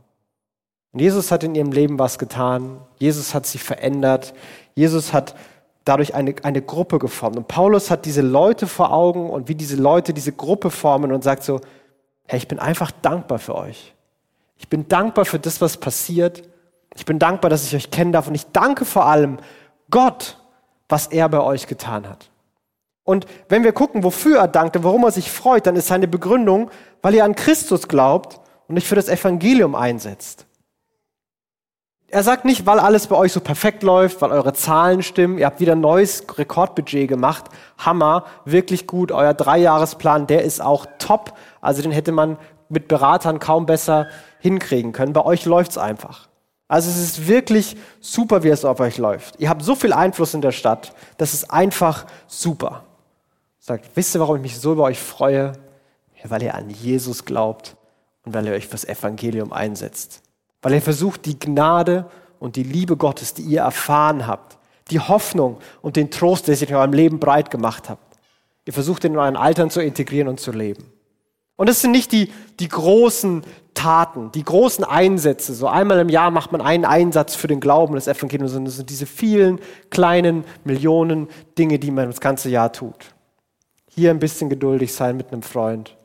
Und 0.93 1.01
Jesus 1.01 1.31
hat 1.33 1.43
in 1.43 1.55
ihrem 1.55 1.73
Leben 1.73 1.99
was 1.99 2.19
getan. 2.19 2.79
Jesus 2.99 3.35
hat 3.35 3.47
sie 3.47 3.59
verändert. 3.59 4.33
Jesus 4.75 5.13
hat 5.13 5.35
dadurch 5.85 6.15
eine, 6.15 6.35
eine 6.43 6.63
Gruppe 6.63 6.99
geformt. 6.99 7.37
Und 7.37 7.49
Paulus 7.49 7.91
hat 7.91 8.05
diese 8.05 8.23
Leute 8.23 8.67
vor 8.67 8.93
Augen 8.93 9.29
und 9.29 9.49
wie 9.49 9.55
diese 9.55 9.77
Leute 9.77 10.15
diese 10.15 10.33
Gruppe 10.33 10.71
formen 10.71 11.13
und 11.13 11.25
sagt 11.25 11.43
so, 11.43 11.61
hey, 12.27 12.39
ich 12.39 12.49
bin 12.49 12.59
einfach 12.59 12.91
dankbar 12.91 13.39
für 13.39 13.55
euch. 13.55 13.93
Ich 14.57 14.69
bin 14.69 14.89
dankbar 14.89 15.25
für 15.25 15.39
das, 15.39 15.61
was 15.61 15.77
passiert. 15.77 16.43
Ich 16.97 17.05
bin 17.05 17.19
dankbar, 17.19 17.51
dass 17.51 17.65
ich 17.65 17.75
euch 17.75 17.91
kennen 17.91 18.13
darf 18.13 18.29
und 18.29 18.35
ich 18.35 18.47
danke 18.53 18.85
vor 18.85 19.07
allem 19.07 19.39
Gott, 19.91 20.39
was 20.89 21.09
er 21.09 21.29
bei 21.29 21.41
euch 21.41 21.67
getan 21.67 22.09
hat. 22.09 22.31
Und 23.05 23.27
wenn 23.49 23.65
wir 23.65 23.73
gucken, 23.73 24.03
wofür 24.03 24.39
er 24.39 24.49
dankt 24.49 24.77
und 24.77 24.85
warum 24.85 25.05
er 25.05 25.11
sich 25.11 25.31
freut, 25.31 25.67
dann 25.67 25.77
ist 25.77 25.89
seine 25.89 26.09
Begründung, 26.09 26.71
weil 27.03 27.15
ihr 27.15 27.25
an 27.25 27.35
Christus 27.35 27.89
glaubt 27.89 28.41
und 28.67 28.79
euch 28.79 28.87
für 28.87 28.95
das 28.95 29.09
Evangelium 29.09 29.75
einsetzt. 29.75 30.47
Er 32.09 32.23
sagt 32.23 32.45
nicht, 32.45 32.65
weil 32.65 32.79
alles 32.79 33.09
bei 33.09 33.17
euch 33.17 33.33
so 33.33 33.41
perfekt 33.41 33.83
läuft, 33.83 34.23
weil 34.23 34.31
eure 34.31 34.53
Zahlen 34.53 35.03
stimmen, 35.03 35.37
ihr 35.37 35.47
habt 35.47 35.59
wieder 35.59 35.73
ein 35.73 35.81
neues 35.81 36.25
Rekordbudget 36.39 37.09
gemacht, 37.09 37.47
Hammer, 37.77 38.25
wirklich 38.45 38.87
gut, 38.87 39.11
euer 39.11 39.35
Dreijahresplan, 39.35 40.29
der 40.29 40.45
ist 40.45 40.63
auch 40.63 40.87
top, 40.99 41.35
also 41.61 41.83
den 41.83 41.91
hätte 41.91 42.13
man 42.13 42.39
mit 42.69 42.89
Beratern 42.89 43.41
kaum 43.41 43.67
besser 43.67 44.07
hinkriegen 44.45 44.93
können. 44.93 45.15
Bei 45.15 45.25
euch 45.25 45.47
läuft's 45.47 45.79
einfach. 45.79 46.29
Also 46.69 46.91
es 46.91 46.99
ist 46.99 47.29
wirklich 47.29 47.77
super, 48.01 48.43
wie 48.43 48.51
es 48.51 48.65
auf 48.67 48.79
euch 48.79 48.99
läuft. 48.99 49.41
Ihr 49.41 49.49
habt 49.49 49.63
so 49.63 49.75
viel 49.75 49.95
Einfluss 49.95 50.35
in 50.35 50.43
der 50.43 50.53
Stadt, 50.53 50.93
das 51.17 51.33
ist 51.33 51.51
einfach 51.51 52.05
super. 52.27 52.85
Sagt, 53.59 53.91
wisst 53.95 54.15
ihr, 54.15 54.21
warum 54.21 54.37
ich 54.37 54.43
mich 54.43 54.59
so 54.59 54.73
über 54.73 54.83
euch 54.83 54.99
freue? 54.99 55.53
Ja, 56.23 56.29
weil 56.29 56.43
ihr 56.43 56.55
an 56.55 56.69
Jesus 56.69 57.25
glaubt 57.25 57.75
und 58.27 58.35
weil 58.35 58.47
ihr 58.47 58.53
euch 58.53 58.69
fürs 58.69 58.85
Evangelium 58.85 59.51
einsetzt. 59.51 60.21
Weil 60.61 60.75
ihr 60.75 60.83
versucht, 60.83 61.25
die 61.25 61.39
Gnade 61.39 62.05
und 62.39 62.57
die 62.57 62.65
Liebe 62.65 62.99
Gottes, 62.99 63.33
die 63.33 63.43
ihr 63.43 63.63
erfahren 63.63 64.27
habt, 64.27 64.59
die 64.91 65.01
Hoffnung 65.01 65.59
und 65.81 65.97
den 65.97 66.11
Trost, 66.11 66.49
der 66.49 66.57
sich 66.57 66.69
in 66.69 66.77
eurem 66.77 66.93
Leben 66.93 67.19
breit 67.19 67.51
gemacht 67.51 67.89
habt, 67.89 68.19
ihr 68.67 68.75
versucht, 68.75 69.07
in 69.07 69.17
euren 69.17 69.37
Altern 69.37 69.71
zu 69.71 69.81
integrieren 69.81 70.29
und 70.29 70.39
zu 70.39 70.53
leben. 70.53 70.93
Und 71.57 71.71
es 71.71 71.81
sind 71.81 71.93
nicht 71.93 72.13
die, 72.13 72.31
die 72.59 72.69
großen 72.69 73.45
Taten, 73.75 74.33
die 74.33 74.45
großen 74.45 74.85
Einsätze. 74.85 75.55
So 75.55 75.67
einmal 75.69 75.99
im 75.99 76.09
Jahr 76.09 76.31
macht 76.31 76.53
man 76.53 76.61
einen 76.61 76.85
Einsatz 76.85 77.35
für 77.35 77.49
den 77.49 77.61
Glauben 77.61 77.95
des 77.95 78.07
Evangeliums, 78.07 78.53
sondern 78.53 78.69
es 78.69 78.77
sind 78.77 78.91
diese 78.91 79.07
vielen 79.07 79.61
kleinen 79.91 80.45
Millionen 80.65 81.29
Dinge, 81.59 81.79
die 81.79 81.91
man 81.91 82.07
das 82.07 82.21
ganze 82.21 82.49
Jahr 82.49 82.73
tut. 82.73 83.15
Hier 83.91 84.11
ein 84.11 84.19
bisschen 84.19 84.49
geduldig 84.49 84.93
sein 84.95 85.17
mit 85.17 85.33
einem 85.33 85.43
Freund. 85.43 85.97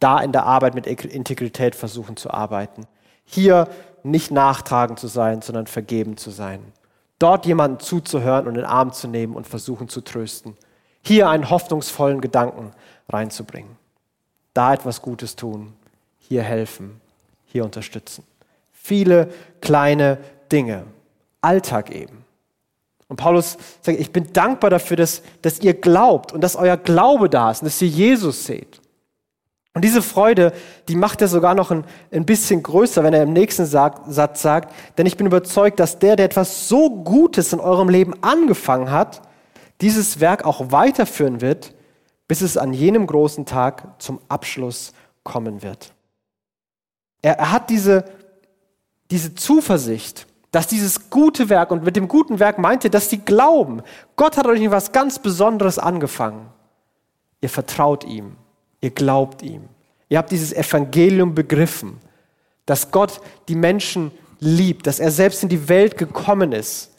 Da 0.00 0.20
in 0.20 0.32
der 0.32 0.44
Arbeit 0.44 0.74
mit 0.74 0.86
Integrität 0.86 1.74
versuchen 1.74 2.16
zu 2.16 2.30
arbeiten. 2.30 2.86
Hier 3.24 3.68
nicht 4.02 4.30
nachtragend 4.30 4.98
zu 4.98 5.06
sein, 5.06 5.42
sondern 5.42 5.66
vergeben 5.66 6.16
zu 6.16 6.30
sein. 6.30 6.60
Dort 7.18 7.46
jemanden 7.46 7.78
zuzuhören 7.78 8.48
und 8.48 8.56
in 8.56 8.62
den 8.62 8.64
Arm 8.64 8.92
zu 8.92 9.06
nehmen 9.06 9.36
und 9.36 9.46
versuchen 9.46 9.88
zu 9.88 10.00
trösten. 10.00 10.56
Hier 11.02 11.28
einen 11.28 11.50
hoffnungsvollen 11.50 12.20
Gedanken 12.20 12.72
reinzubringen. 13.08 13.76
Da 14.54 14.74
etwas 14.74 15.02
Gutes 15.02 15.36
tun. 15.36 15.72
Hier 16.18 16.42
helfen. 16.42 17.00
Hier 17.52 17.64
unterstützen. 17.64 18.24
Viele 18.72 19.28
kleine 19.60 20.18
Dinge. 20.50 20.84
Alltag 21.42 21.90
eben. 21.90 22.24
Und 23.08 23.16
Paulus 23.16 23.58
sagt, 23.82 24.00
ich 24.00 24.10
bin 24.10 24.32
dankbar 24.32 24.70
dafür, 24.70 24.96
dass, 24.96 25.20
dass 25.42 25.60
ihr 25.60 25.74
glaubt 25.74 26.32
und 26.32 26.40
dass 26.40 26.56
euer 26.56 26.78
Glaube 26.78 27.28
da 27.28 27.50
ist 27.50 27.60
und 27.60 27.66
dass 27.66 27.82
ihr 27.82 27.88
Jesus 27.88 28.46
seht. 28.46 28.80
Und 29.74 29.84
diese 29.84 30.00
Freude, 30.00 30.52
die 30.88 30.96
macht 30.96 31.20
er 31.20 31.28
sogar 31.28 31.54
noch 31.54 31.70
ein, 31.70 31.84
ein 32.10 32.24
bisschen 32.24 32.62
größer, 32.62 33.04
wenn 33.04 33.12
er 33.12 33.22
im 33.22 33.34
nächsten 33.34 33.66
Satz 33.66 34.40
sagt, 34.40 34.74
denn 34.96 35.04
ich 35.04 35.18
bin 35.18 35.26
überzeugt, 35.26 35.78
dass 35.78 35.98
der, 35.98 36.16
der 36.16 36.26
etwas 36.26 36.68
so 36.68 36.88
Gutes 36.88 37.52
in 37.52 37.60
eurem 37.60 37.90
Leben 37.90 38.14
angefangen 38.22 38.90
hat, 38.90 39.20
dieses 39.82 40.20
Werk 40.20 40.46
auch 40.46 40.72
weiterführen 40.72 41.42
wird, 41.42 41.74
bis 42.28 42.40
es 42.40 42.56
an 42.56 42.72
jenem 42.72 43.06
großen 43.06 43.44
Tag 43.44 44.00
zum 44.00 44.20
Abschluss 44.28 44.92
kommen 45.22 45.62
wird. 45.62 45.92
Er, 47.22 47.38
er 47.38 47.52
hat 47.52 47.70
diese, 47.70 48.04
diese 49.10 49.34
Zuversicht, 49.34 50.26
dass 50.50 50.66
dieses 50.66 51.08
gute 51.08 51.48
Werk, 51.48 51.70
und 51.70 51.82
mit 51.84 51.96
dem 51.96 52.08
guten 52.08 52.38
Werk 52.38 52.58
meint 52.58 52.84
er, 52.84 52.90
dass 52.90 53.08
sie 53.08 53.18
glauben, 53.18 53.82
Gott 54.16 54.36
hat 54.36 54.46
euch 54.46 54.60
etwas 54.60 54.92
ganz 54.92 55.18
Besonderes 55.18 55.78
angefangen. 55.78 56.48
Ihr 57.40 57.48
vertraut 57.48 58.04
ihm. 58.04 58.36
Ihr 58.80 58.90
glaubt 58.90 59.42
ihm. 59.42 59.62
Ihr 60.08 60.18
habt 60.18 60.30
dieses 60.30 60.52
Evangelium 60.52 61.34
begriffen, 61.34 61.98
dass 62.66 62.90
Gott 62.90 63.20
die 63.48 63.54
Menschen 63.54 64.12
liebt, 64.40 64.86
dass 64.86 65.00
er 65.00 65.10
selbst 65.10 65.42
in 65.42 65.48
die 65.48 65.68
Welt 65.68 65.96
gekommen 65.96 66.52
ist, 66.52 66.90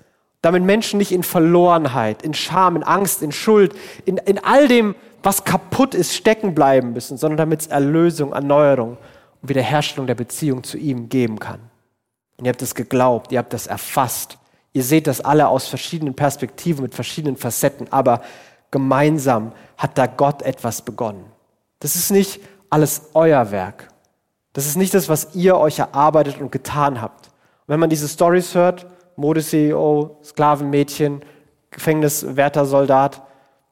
damit 0.41 0.63
Menschen 0.63 0.97
nicht 0.97 1.11
in 1.11 1.23
Verlorenheit, 1.23 2.23
in 2.23 2.33
Scham, 2.33 2.75
in 2.75 2.83
Angst, 2.83 3.21
in 3.21 3.31
Schuld, 3.31 3.75
in, 4.05 4.17
in 4.17 4.43
all 4.43 4.67
dem, 4.67 4.95
was 5.21 5.43
kaputt 5.43 5.93
ist, 5.93 6.15
stecken 6.15 6.55
bleiben 6.55 6.93
müssen, 6.93 7.17
sondern 7.17 7.37
damit 7.37 7.61
es 7.61 7.67
Erlösung, 7.67 8.33
Erneuerung 8.33 8.97
und 9.43 9.49
Wiederherstellung 9.49 10.07
der 10.07 10.15
Beziehung 10.15 10.63
zu 10.63 10.77
ihm 10.77 11.09
geben 11.09 11.37
kann. 11.37 11.59
Und 12.37 12.45
ihr 12.45 12.49
habt 12.49 12.61
es 12.61 12.73
geglaubt, 12.73 13.31
ihr 13.31 13.39
habt 13.39 13.53
das 13.53 13.67
erfasst. 13.67 14.39
Ihr 14.71 14.83
seht 14.83 15.05
das 15.05 15.21
alle 15.21 15.49
aus 15.49 15.67
verschiedenen 15.67 16.15
Perspektiven, 16.15 16.81
mit 16.81 16.95
verschiedenen 16.95 17.37
Facetten, 17.37 17.91
aber 17.91 18.21
gemeinsam 18.71 19.51
hat 19.77 19.97
da 19.97 20.07
Gott 20.07 20.41
etwas 20.41 20.81
begonnen. 20.81 21.25
Das 21.79 21.95
ist 21.95 22.09
nicht 22.09 22.41
alles 22.69 23.09
euer 23.13 23.51
Werk. 23.51 23.89
Das 24.53 24.65
ist 24.65 24.77
nicht 24.77 24.93
das, 24.93 25.09
was 25.09 25.35
ihr 25.35 25.57
euch 25.57 25.79
erarbeitet 25.79 26.39
und 26.39 26.51
getan 26.51 27.01
habt. 27.01 27.27
Und 27.27 27.67
wenn 27.67 27.79
man 27.79 27.89
diese 27.89 28.07
Stories 28.07 28.55
hört, 28.55 28.87
Mode-CEO, 29.15 30.17
Sklavenmädchen, 30.23 31.21
Gefängniswärter, 31.69 32.65
Soldat, 32.65 33.21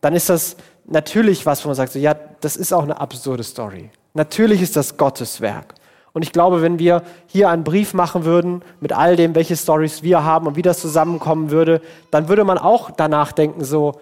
dann 0.01 0.13
ist 0.15 0.29
das 0.29 0.57
natürlich 0.85 1.45
was, 1.45 1.63
wo 1.63 1.69
man 1.69 1.75
sagt, 1.75 1.93
so, 1.93 1.99
ja, 1.99 2.13
das 2.13 2.55
ist 2.55 2.73
auch 2.73 2.83
eine 2.83 2.99
absurde 2.99 3.43
Story. 3.43 3.89
Natürlich 4.13 4.61
ist 4.61 4.75
das 4.75 4.97
Gottes 4.97 5.41
Werk. 5.41 5.75
Und 6.13 6.23
ich 6.23 6.33
glaube, 6.33 6.61
wenn 6.61 6.77
wir 6.77 7.03
hier 7.27 7.49
einen 7.49 7.63
Brief 7.63 7.93
machen 7.93 8.25
würden 8.25 8.63
mit 8.81 8.91
all 8.91 9.15
dem, 9.15 9.33
welche 9.33 9.55
Stories 9.55 10.03
wir 10.03 10.23
haben 10.23 10.47
und 10.47 10.57
wie 10.57 10.61
das 10.61 10.81
zusammenkommen 10.81 11.51
würde, 11.51 11.81
dann 12.09 12.27
würde 12.27 12.43
man 12.43 12.57
auch 12.57 12.91
danach 12.91 13.31
denken, 13.31 13.63
so, 13.63 14.01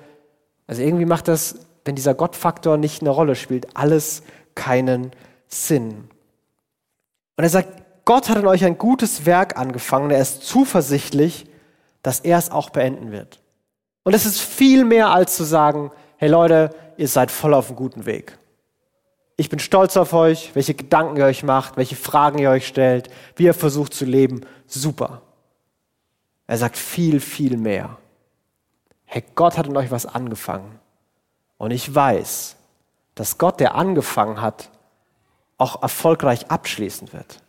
also 0.66 0.82
irgendwie 0.82 1.06
macht 1.06 1.28
das 1.28 1.56
wenn 1.90 1.96
dieser 1.96 2.14
Gottfaktor 2.14 2.78
nicht 2.78 3.02
eine 3.02 3.10
Rolle 3.10 3.36
spielt, 3.36 3.76
alles 3.76 4.22
keinen 4.54 5.12
Sinn. 5.48 6.08
Und 7.36 7.44
er 7.44 7.50
sagt, 7.50 7.70
Gott 8.06 8.30
hat 8.30 8.38
in 8.38 8.46
euch 8.46 8.64
ein 8.64 8.78
gutes 8.78 9.26
Werk 9.26 9.58
angefangen, 9.58 10.12
er 10.12 10.22
ist 10.22 10.44
zuversichtlich, 10.44 11.48
dass 12.04 12.20
er 12.20 12.38
es 12.38 12.52
auch 12.52 12.70
beenden 12.70 13.12
wird. 13.12 13.40
Und 14.04 14.14
es 14.14 14.28
ist 14.28 14.40
viel 14.40 14.86
mehr 14.86 15.10
als 15.10 15.36
zu 15.36 15.44
sagen, 15.44 15.92
hey 16.20 16.28
Leute, 16.28 16.76
ihr 16.98 17.08
seid 17.08 17.32
voll 17.32 17.54
auf 17.54 17.68
einem 17.68 17.78
guten 17.78 18.06
Weg. 18.06 18.38
Ich 19.38 19.48
bin 19.48 19.60
stolz 19.60 19.96
auf 19.96 20.12
euch, 20.12 20.52
welche 20.54 20.74
Gedanken 20.74 21.16
ihr 21.16 21.24
euch 21.24 21.44
macht, 21.44 21.78
welche 21.78 21.96
Fragen 21.96 22.40
ihr 22.40 22.50
euch 22.50 22.68
stellt, 22.68 23.10
wie 23.38 23.46
ihr 23.46 23.54
versucht 23.54 23.94
zu 23.94 24.04
leben. 24.04 24.42
Super. 24.68 25.22
Er 26.46 26.58
sagt 26.58 26.76
viel, 26.76 27.22
viel 27.22 27.56
mehr. 27.56 27.98
Hey, 29.06 29.24
Gott 29.36 29.58
hat 29.58 29.68
in 29.68 29.78
euch 29.78 29.92
was 29.92 30.06
angefangen. 30.06 30.80
Und 31.58 31.72
ich 31.72 31.96
weiß, 31.96 32.58
dass 33.16 33.38
Gott, 33.38 33.62
der 33.62 33.76
angefangen 33.76 34.42
hat, 34.42 34.72
auch 35.58 35.82
erfolgreich 35.82 36.52
abschließen 36.52 37.14
wird. 37.14 37.42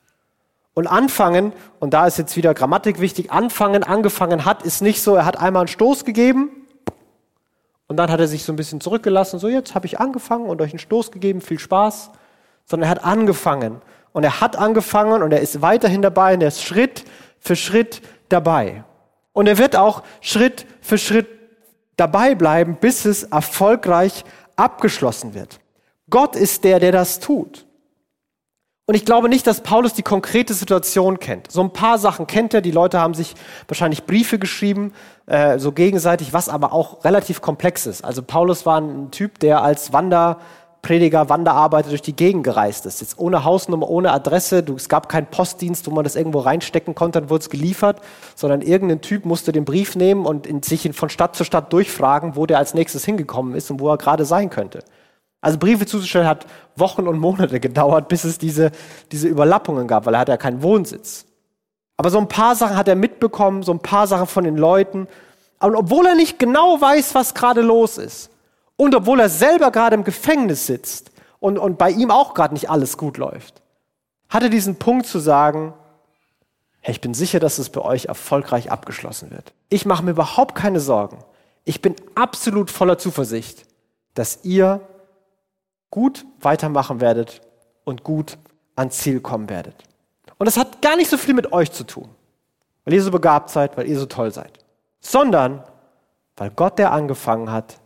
Und 0.75 0.87
anfangen, 0.87 1.53
und 1.81 1.93
da 1.93 2.07
ist 2.07 2.19
jetzt 2.19 2.37
wieder 2.37 2.55
Grammatik 2.55 3.00
wichtig, 3.00 3.33
anfangen, 3.33 3.83
angefangen 3.83 4.45
hat, 4.45 4.62
ist 4.62 4.81
nicht 4.81 5.03
so, 5.03 5.17
er 5.17 5.25
hat 5.25 5.41
einmal 5.41 5.62
einen 5.62 5.69
Stoß 5.69 6.05
gegeben 6.05 6.60
und 7.91 7.97
dann 7.97 8.09
hat 8.13 8.21
er 8.21 8.29
sich 8.29 8.45
so 8.45 8.53
ein 8.53 8.57
bisschen 8.57 8.81
zurückgelassen, 8.81 9.41
so 9.41 9.49
jetzt 9.49 9.75
habe 9.75 9.85
ich 9.85 9.99
angefangen 9.99 10.47
und 10.47 10.63
euch 10.63 10.71
einen 10.71 10.79
Stoß 10.79 11.11
gegeben, 11.11 11.41
viel 11.41 11.59
Spaß, 11.59 12.13
sondern 12.65 12.87
er 12.87 12.91
hat 12.91 13.05
angefangen. 13.05 13.83
Und 14.13 14.23
er 14.23 14.41
hat 14.41 14.55
angefangen 14.55 15.25
und 15.25 15.33
er 15.33 15.41
ist 15.41 15.61
weiterhin 15.61 16.01
dabei 16.01 16.35
und 16.35 16.41
er 16.41 16.47
ist 16.47 16.63
Schritt 16.63 17.05
für 17.41 17.57
Schritt 17.57 18.01
dabei. 18.29 18.85
Und 19.33 19.49
er 19.49 19.59
wird 19.59 19.75
auch 19.75 20.05
Schritt 20.21 20.67
für 20.81 20.99
Schritt 20.99 21.27
dabei 21.97 22.37
bleiben, 22.37 22.77
bis 22.81 23.07
es 23.07 23.25
erfolgreich 23.25 24.25
abgeschlossen 24.55 25.35
wird. 25.35 25.59
Gott 26.11 26.37
ist 26.37 26.63
der, 26.63 26.79
der 26.79 26.93
das 26.93 27.19
tut. 27.19 27.67
Und 28.91 28.97
ich 28.97 29.05
glaube 29.05 29.29
nicht, 29.29 29.47
dass 29.47 29.61
Paulus 29.61 29.95
die 29.95 30.03
konkrete 30.03 30.53
Situation 30.53 31.21
kennt. 31.21 31.53
So 31.53 31.61
ein 31.61 31.73
paar 31.73 31.97
Sachen 31.97 32.27
kennt 32.27 32.55
er. 32.55 32.61
Die 32.61 32.73
Leute 32.73 32.99
haben 32.99 33.15
sich 33.15 33.37
wahrscheinlich 33.69 34.03
Briefe 34.03 34.41
geschrieben, 34.41 34.95
äh, 35.27 35.61
so 35.61 35.71
gegenseitig, 35.71 36.33
was 36.33 36.49
aber 36.49 36.73
auch 36.73 37.05
relativ 37.05 37.41
komplex 37.41 37.87
ist. 37.87 38.05
Also 38.05 38.21
Paulus 38.21 38.67
war 38.67 38.81
ein 38.81 39.13
Typ, 39.13 39.39
der 39.39 39.63
als 39.63 39.93
Wander 39.93 40.41
Prediger, 40.83 41.29
Wanderarbeiter 41.29 41.91
durch 41.91 42.03
die 42.03 42.17
Gegend 42.17 42.43
gereist 42.43 42.85
ist. 42.85 43.01
Jetzt 43.01 43.17
ohne 43.17 43.45
Hausnummer, 43.45 43.89
ohne 43.89 44.11
Adresse. 44.11 44.65
Du, 44.65 44.75
es 44.75 44.89
gab 44.89 45.09
keinen 45.09 45.27
Postdienst, 45.29 45.87
wo 45.87 45.93
man 45.93 46.03
das 46.03 46.17
irgendwo 46.17 46.41
reinstecken 46.41 46.97
konnte, 46.97 47.21
dann 47.21 47.31
wurde 47.31 47.43
es 47.43 47.49
geliefert, 47.49 48.01
sondern 48.35 48.61
irgendein 48.61 49.03
Typ 49.03 49.25
musste 49.25 49.53
den 49.53 49.65
Brief 49.65 49.95
nehmen 49.95 50.27
und 50.27 50.49
in, 50.49 50.65
sich 50.65 50.91
von 50.97 51.11
Stadt 51.11 51.37
zu 51.37 51.45
Stadt 51.45 51.73
durchfragen, 51.73 52.35
wo 52.35 52.45
der 52.45 52.59
als 52.59 52.75
nächstes 52.75 53.05
hingekommen 53.05 53.55
ist 53.55 53.71
und 53.71 53.79
wo 53.79 53.89
er 53.89 53.99
gerade 53.99 54.25
sein 54.25 54.51
könnte. 54.51 54.83
Also 55.41 55.59
Briefe 55.59 55.87
zuzustellen 55.87 56.27
hat 56.27 56.47
Wochen 56.77 57.07
und 57.07 57.19
Monate 57.19 57.61
gedauert, 57.61 58.09
bis 58.09 58.25
es 58.25 58.39
diese, 58.39 58.73
diese 59.11 59.29
Überlappungen 59.29 59.89
gab, 59.89 60.07
weil 60.07 60.15
er 60.15 60.21
hat 60.21 60.29
ja 60.29 60.37
keinen 60.37 60.63
Wohnsitz. 60.63 61.25
Aber 61.97 62.11
so 62.11 62.19
ein 62.19 62.29
paar 62.29 62.57
Sachen 62.57 62.77
hat 62.77 62.89
er 62.89 62.97
mitbekommen, 62.97 63.63
so 63.63 63.73
ein 63.73 63.81
paar 63.81 64.07
Sachen 64.07 64.27
von 64.27 64.45
den 64.45 64.57
Leuten. 64.57 65.09
Und 65.61 65.75
obwohl 65.75 66.07
er 66.07 66.15
nicht 66.15 66.39
genau 66.39 66.81
weiß, 66.81 67.15
was 67.15 67.35
gerade 67.35 67.61
los 67.63 67.99
ist, 67.99 68.31
und 68.77 68.95
obwohl 68.95 69.21
er 69.21 69.29
selber 69.29 69.71
gerade 69.71 69.95
im 69.95 70.05
Gefängnis 70.05 70.67
sitzt 70.67 71.11
und, 71.39 71.59
und 71.59 71.77
bei 71.77 71.91
ihm 71.91 72.11
auch 72.11 72.33
gerade 72.33 72.55
nicht 72.55 72.71
alles 72.71 72.97
gut 72.97 73.19
läuft, 73.19 73.61
hat 74.31 74.43
er 74.43 74.49
diesen 74.49 74.77
Punkt 74.77 75.07
zu 75.07 75.19
sagen, 75.19 75.75
hey, 76.81 76.93
ich 76.93 77.03
bin 77.03 77.13
sicher, 77.13 77.41
dass 77.41 77.59
es 77.59 77.69
bei 77.69 77.83
euch 77.83 78.07
erfolgreich 78.07 78.71
abgeschlossen 78.71 79.31
wird. 79.33 79.53
Ich 79.69 79.85
mache 79.85 80.03
mir 80.03 80.13
überhaupt 80.13 80.55
keine 80.55 80.81
Sorgen. 80.81 81.19
Ich 81.65 81.83
bin 81.83 81.95
absolut 82.15 82.71
voller 82.71 82.97
Zuversicht, 82.97 83.67
dass 84.15 84.39
ihr 84.45 84.81
gut 85.91 86.25
weitermachen 86.41 87.01
werdet 87.01 87.41
und 87.85 88.05
gut 88.05 88.39
ans 88.77 88.99
Ziel 88.99 89.21
kommen 89.21 89.49
werdet. 89.49 89.75
Und 90.39 90.47
das 90.47 90.57
hat 90.57 90.81
gar 90.81 90.97
nicht 90.97 91.11
so 91.11 91.19
viel 91.19 91.35
mit 91.35 91.53
euch 91.53 91.73
zu 91.73 91.85
tun, 91.85 92.09
weil 92.85 92.95
ihr 92.95 93.03
so 93.03 93.11
begabt 93.11 93.51
seid, 93.51 93.77
weil 93.77 93.89
ihr 93.89 93.99
so 93.99 94.07
toll 94.07 94.33
seid, 94.33 94.65
sondern 95.01 95.63
weil 96.37 96.51
Gott, 96.51 96.79
der 96.79 96.93
angefangen 96.93 97.53
hat, 97.53 97.79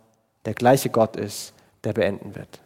der 0.45 0.53
gleiche 0.53 0.89
Gott 0.89 1.17
ist, 1.17 1.53
der 1.83 1.93
beenden 1.93 2.35
wird. 2.35 2.61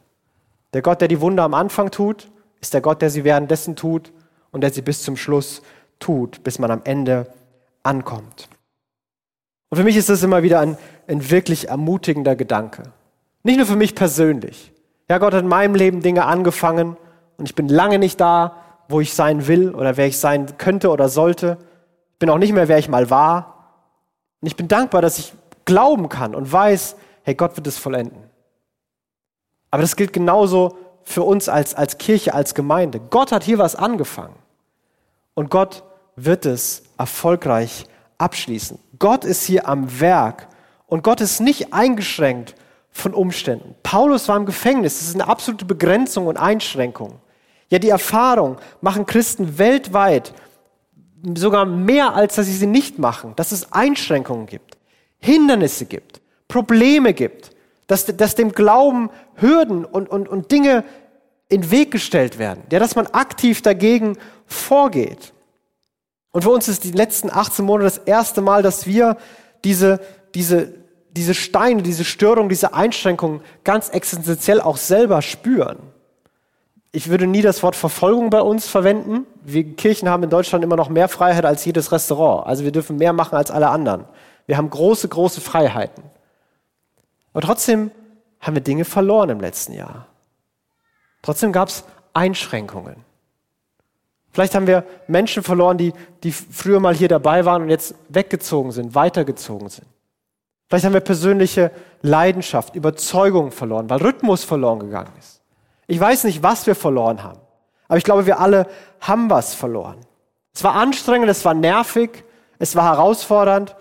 Der 0.74 0.82
Gott, 0.82 1.02
der 1.02 1.08
die 1.08 1.22
Wunder 1.22 1.44
am 1.44 1.54
Anfang 1.54 1.90
tut, 1.90 2.30
ist 2.62 2.74
der 2.74 2.82
Gott, 2.82 3.02
der 3.02 3.10
sie 3.10 3.24
währenddessen 3.24 3.76
tut 3.76 4.12
und 4.52 4.62
der 4.62 4.72
sie 4.72 4.82
bis 4.82 5.02
zum 5.02 5.18
Schluss 5.18 5.62
tut, 6.00 6.44
bis 6.44 6.60
man 6.60 6.72
am 6.72 6.82
Ende 6.84 7.28
ankommt. 7.84 8.50
Und 9.70 9.78
für 9.78 9.84
mich 9.84 9.98
ist 9.98 10.10
das 10.10 10.24
immer 10.24 10.44
wieder 10.44 10.60
ein, 10.60 10.78
ein 11.08 11.30
wirklich 11.30 11.70
ermutigender 11.70 12.36
Gedanke. 12.36 12.84
Nicht 13.44 13.58
nur 13.58 13.66
für 13.66 13.76
mich 13.76 13.96
persönlich. 13.96 14.72
Ja, 15.10 15.18
Gott 15.18 15.34
hat 15.34 15.42
in 15.42 15.48
meinem 15.48 15.74
Leben 15.74 16.02
Dinge 16.02 16.26
angefangen 16.26 16.96
und 17.38 17.50
ich 17.50 17.56
bin 17.56 17.68
lange 17.68 17.98
nicht 17.98 18.22
da, 18.22 18.56
wo 18.88 19.00
ich 19.00 19.14
sein 19.14 19.48
will 19.48 19.74
oder 19.74 19.98
wer 19.98 20.06
ich 20.06 20.20
sein 20.20 20.58
könnte 20.58 20.90
oder 20.90 21.10
sollte. 21.10 21.58
Ich 22.14 22.20
bin 22.20 22.30
auch 22.30 22.38
nicht 22.38 22.54
mehr, 22.54 22.68
wer 22.68 22.78
ich 22.78 22.90
mal 22.90 23.10
war. 23.10 23.56
Und 24.42 24.48
ich 24.48 24.56
bin 24.56 24.68
dankbar, 24.68 25.02
dass 25.02 25.18
ich 25.18 25.34
glauben 25.66 26.10
kann 26.10 26.36
und 26.36 26.52
weiß, 26.52 26.96
hey, 27.24 27.34
Gott 27.34 27.58
wird 27.58 27.66
es 27.66 27.78
vollenden. 27.78 28.24
Aber 29.72 29.82
das 29.82 29.96
gilt 29.96 30.14
genauso 30.14 30.78
für 31.04 31.24
uns 31.24 31.50
als, 31.50 31.74
als 31.74 31.98
Kirche, 31.98 32.34
als 32.34 32.54
Gemeinde. 32.54 33.00
Gott 33.00 33.32
hat 33.32 33.44
hier 33.44 33.58
was 33.58 33.76
angefangen. 33.76 34.36
Und 35.34 35.50
Gott 35.50 35.84
wird 36.16 36.46
es 36.46 36.84
erfolgreich 36.98 37.86
abschließen. 38.18 38.78
Gott 39.00 39.26
ist 39.26 39.44
hier 39.44 39.68
am 39.68 40.00
Werk. 40.00 40.48
Und 40.86 41.04
Gott 41.04 41.22
ist 41.22 41.40
nicht 41.40 41.74
eingeschränkt 41.74 42.56
von 43.00 43.14
Umständen. 43.14 43.76
Paulus 43.84 44.28
war 44.28 44.38
im 44.38 44.46
Gefängnis. 44.46 45.00
Das 45.00 45.08
ist 45.08 45.16
eine 45.16 45.28
absolute 45.28 45.66
Begrenzung 45.66 46.28
und 46.28 46.38
Einschränkung. 46.38 47.20
Ja, 47.70 47.80
die 47.80 47.90
Erfahrung 47.90 48.58
machen 48.82 49.06
Christen 49.06 49.58
weltweit 49.58 50.34
sogar 51.36 51.66
mehr, 51.66 52.16
als 52.16 52.36
dass 52.36 52.46
sie 52.46 52.54
sie 52.54 52.68
nicht 52.68 52.98
machen, 52.98 53.34
dass 53.36 53.52
es 53.52 53.72
Einschränkungen 53.72 54.46
gibt, 54.46 54.78
Hindernisse 55.20 55.86
gibt, 55.86 56.22
Probleme 56.48 57.14
gibt, 57.14 57.52
dass, 57.88 58.06
dass 58.06 58.36
dem 58.36 58.52
Glauben 58.52 59.10
Hürden 59.36 59.86
und, 59.86 60.10
und, 60.10 60.30
und 60.30 60.52
Dinge 60.52 60.84
in 61.50 61.62
den 61.62 61.72
Weg 61.72 61.92
gestellt 61.92 62.38
werden, 62.40 62.64
ja, 62.72 62.80
dass 62.80 62.96
man 62.96 63.08
aktiv 63.08 63.62
dagegen 63.62 64.18
vorgeht. 64.46 65.34
Und 66.32 66.44
für 66.44 66.52
uns 66.52 66.68
ist 66.68 66.84
die 66.84 66.92
letzten 66.92 67.32
18 67.32 67.66
Monate 67.66 67.86
das 67.86 67.98
erste 67.98 68.42
Mal, 68.42 68.62
dass 68.62 68.86
wir 68.86 69.18
diese, 69.64 70.00
diese, 70.36 70.74
diese 71.20 71.34
Steine, 71.34 71.82
diese 71.82 72.06
Störung, 72.06 72.48
diese 72.48 72.74
Einschränkungen 72.74 73.42
ganz 73.66 73.90
existenziell 73.90 74.62
auch 74.62 74.78
selber 74.78 75.22
spüren. 75.22 75.78
Ich 76.94 77.10
würde 77.10 77.28
nie 77.28 77.42
das 77.42 77.62
Wort 77.62 77.76
Verfolgung 77.76 78.30
bei 78.30 78.42
uns 78.42 78.70
verwenden. 78.70 79.28
Wir 79.44 79.76
Kirchen 79.76 80.08
haben 80.08 80.24
in 80.24 80.30
Deutschland 80.30 80.64
immer 80.64 80.78
noch 80.78 80.88
mehr 80.88 81.10
Freiheit 81.10 81.46
als 81.46 81.66
jedes 81.66 81.92
Restaurant. 81.92 82.48
Also 82.48 82.64
wir 82.64 82.72
dürfen 82.72 82.96
mehr 82.96 83.12
machen 83.12 83.36
als 83.36 83.52
alle 83.52 83.68
anderen. 83.68 84.06
Wir 84.46 84.56
haben 84.56 84.70
große, 84.70 85.10
große 85.10 85.42
Freiheiten. 85.42 86.04
Aber 87.34 87.42
trotzdem 87.42 87.92
haben 88.40 88.56
wir 88.56 88.64
Dinge 88.64 88.86
verloren 88.86 89.30
im 89.30 89.42
letzten 89.42 89.74
Jahr. 89.74 90.08
Trotzdem 91.22 91.52
gab 91.52 91.68
es 91.68 91.84
Einschränkungen. 92.14 92.96
Vielleicht 94.32 94.56
haben 94.56 94.68
wir 94.68 94.86
Menschen 95.08 95.44
verloren, 95.44 95.78
die, 95.78 95.92
die 96.24 96.32
früher 96.32 96.80
mal 96.80 96.96
hier 96.96 97.10
dabei 97.10 97.44
waren 97.44 97.64
und 97.64 97.70
jetzt 97.70 97.94
weggezogen 98.08 98.72
sind, 98.72 98.96
weitergezogen 98.96 99.68
sind. 99.68 99.86
Vielleicht 100.70 100.86
haben 100.86 100.94
wir 100.94 101.02
persönliche 101.02 101.72
Leidenschaft, 102.04 102.76
Überzeugung 102.76 103.52
verloren, 103.52 103.90
weil 103.90 104.00
Rhythmus 104.00 104.44
verloren 104.44 104.80
gegangen 104.80 105.12
ist. 105.18 105.42
Ich 105.88 106.00
weiß 106.00 106.26
nicht, 106.26 106.44
was 106.44 106.68
wir 106.68 106.76
verloren 106.76 107.24
haben, 107.24 107.40
aber 107.88 107.98
ich 107.98 108.04
glaube, 108.04 108.28
wir 108.28 108.40
alle 108.40 108.68
haben 109.02 109.32
was 109.32 109.56
verloren. 109.56 109.98
Es 110.54 110.64
war 110.64 110.76
anstrengend, 110.76 111.28
es 111.30 111.44
war 111.44 111.56
nervig, 111.56 112.24
es 112.60 112.76
war 112.76 112.84
herausfordernd 112.84 113.76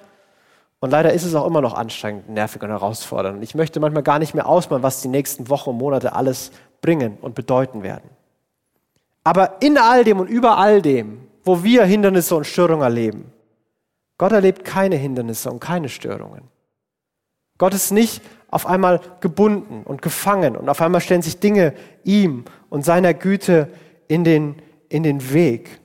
und 0.81 0.91
leider 0.91 1.13
ist 1.13 1.25
es 1.25 1.35
auch 1.35 1.47
immer 1.47 1.61
noch 1.61 1.75
anstrengend, 1.75 2.31
nervig 2.31 2.63
und 2.63 2.71
herausfordernd. 2.71 3.43
Ich 3.43 3.55
möchte 3.55 3.81
manchmal 3.81 4.03
gar 4.03 4.19
nicht 4.19 4.35
mehr 4.35 4.49
ausmalen, 4.49 4.83
was 4.83 5.03
die 5.03 5.09
nächsten 5.09 5.51
Wochen 5.51 5.71
und 5.71 5.77
Monate 5.77 6.15
alles 6.15 6.53
bringen 6.81 7.19
und 7.21 7.35
bedeuten 7.35 7.83
werden. 7.83 8.09
Aber 9.25 9.61
in 9.61 9.77
all 9.77 10.05
dem 10.05 10.21
und 10.21 10.29
über 10.29 10.57
all 10.57 10.81
dem, 10.81 11.29
wo 11.45 11.63
wir 11.63 11.85
Hindernisse 11.85 12.35
und 12.35 12.47
Störungen 12.47 12.83
erleben, 12.83 13.31
Gott 14.17 14.33
erlebt 14.33 14.65
keine 14.65 14.97
Hindernisse 14.97 15.51
und 15.51 15.61
keine 15.61 15.91
Störungen. 15.91 16.49
Gott 17.59 17.75
ist 17.75 17.91
nicht 17.91 18.23
auf 18.51 18.67
einmal 18.67 19.01
gebunden 19.21 19.83
und 19.85 20.01
gefangen 20.01 20.57
und 20.57 20.69
auf 20.69 20.81
einmal 20.81 21.01
stellen 21.01 21.23
sich 21.23 21.39
Dinge 21.39 21.75
ihm 22.05 22.45
und 22.71 22.85
seiner 22.85 23.13
Güte 23.13 23.69
in 24.07 24.25
den, 24.25 24.57
in 24.89 25.03
den 25.03 25.33
Weg. 25.33 25.81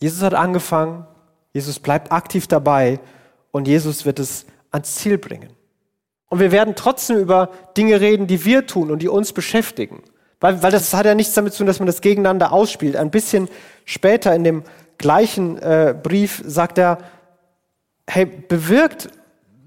Jesus 0.00 0.22
hat 0.22 0.34
angefangen, 0.34 1.06
Jesus 1.52 1.78
bleibt 1.78 2.12
aktiv 2.12 2.46
dabei 2.46 2.98
und 3.50 3.68
Jesus 3.68 4.06
wird 4.06 4.18
es 4.18 4.46
ans 4.70 4.96
Ziel 4.96 5.18
bringen. 5.18 5.50
Und 6.28 6.40
wir 6.40 6.50
werden 6.50 6.74
trotzdem 6.74 7.18
über 7.18 7.50
Dinge 7.76 8.00
reden, 8.00 8.26
die 8.26 8.44
wir 8.44 8.66
tun 8.66 8.90
und 8.90 9.02
die 9.02 9.08
uns 9.08 9.32
beschäftigen. 9.32 10.02
Weil, 10.40 10.62
weil 10.62 10.72
das 10.72 10.92
hat 10.92 11.06
ja 11.06 11.14
nichts 11.14 11.34
damit 11.34 11.52
zu 11.52 11.58
tun, 11.58 11.66
dass 11.66 11.78
man 11.78 11.86
das 11.86 12.00
gegeneinander 12.00 12.52
ausspielt. 12.52 12.96
Ein 12.96 13.10
bisschen 13.10 13.48
später 13.84 14.34
in 14.34 14.44
dem 14.44 14.64
gleichen 14.98 15.58
äh, 15.58 15.94
Brief 16.00 16.42
sagt 16.44 16.78
er, 16.78 16.98
hey, 18.08 18.26
bewirkt, 18.26 19.10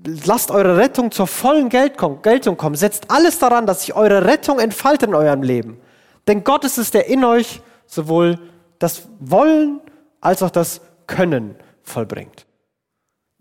lasst 0.08 0.52
eure 0.52 0.78
Rettung 0.78 1.12
zur 1.12 1.28
vollen 1.28 1.70
Geltung 1.70 2.58
kommen. 2.58 2.76
Setzt 2.76 3.12
alles 3.12 3.40
daran, 3.40 3.66
dass 3.66 3.82
sich 3.82 3.94
eure 3.94 4.26
Rettung 4.26 4.60
entfaltet 4.60 5.10
in 5.10 5.16
eurem 5.16 5.44
Leben. 5.44 5.80
Denn 6.28 6.44
Gott 6.44 6.64
ist 6.64 6.78
es, 6.78 6.92
der 6.92 7.08
in 7.08 7.26
euch 7.26 7.62
sowohl 7.86 8.40
das 8.80 9.08
Wollen 9.20 9.82
als 10.22 10.42
auch 10.44 10.50
das 10.50 10.82
Können 11.08 11.56
vollbringt. 11.84 12.46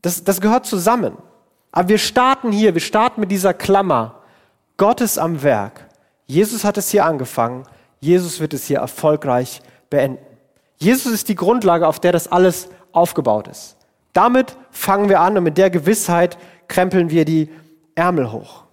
Das, 0.03 0.25
das 0.25 0.41
gehört 0.41 0.67
zusammen. 0.67 1.17
Aber 1.73 1.89
wir 1.89 1.99
starten 1.99 2.53
hier, 2.53 2.75
wir 2.75 2.81
starten 2.81 3.21
mit 3.21 3.31
dieser 3.31 3.55
Klammer. 3.55 4.23
Gott 4.77 5.01
ist 5.01 5.19
am 5.19 5.43
Werk. 5.43 5.87
Jesus 6.27 6.65
hat 6.65 6.79
es 6.79 6.91
hier 6.91 7.05
angefangen. 7.05 7.65
Jesus 8.01 8.41
wird 8.41 8.55
es 8.55 8.67
hier 8.67 8.79
erfolgreich 8.79 9.63
beenden. 9.91 10.25
Jesus 10.79 11.13
ist 11.13 11.29
die 11.29 11.35
Grundlage, 11.35 11.87
auf 11.87 12.01
der 12.01 12.13
das 12.13 12.31
alles 12.31 12.69
aufgebaut 12.93 13.49
ist. 13.49 13.77
Damit 14.13 14.57
fangen 14.71 15.09
wir 15.09 15.21
an 15.21 15.37
und 15.37 15.45
mit 15.45 15.59
der 15.59 15.71
Gewissheit 15.71 16.39
krempeln 16.69 17.11
wir 17.11 17.25
die 17.25 17.51
Ärmel 17.95 18.33
hoch. 18.33 18.65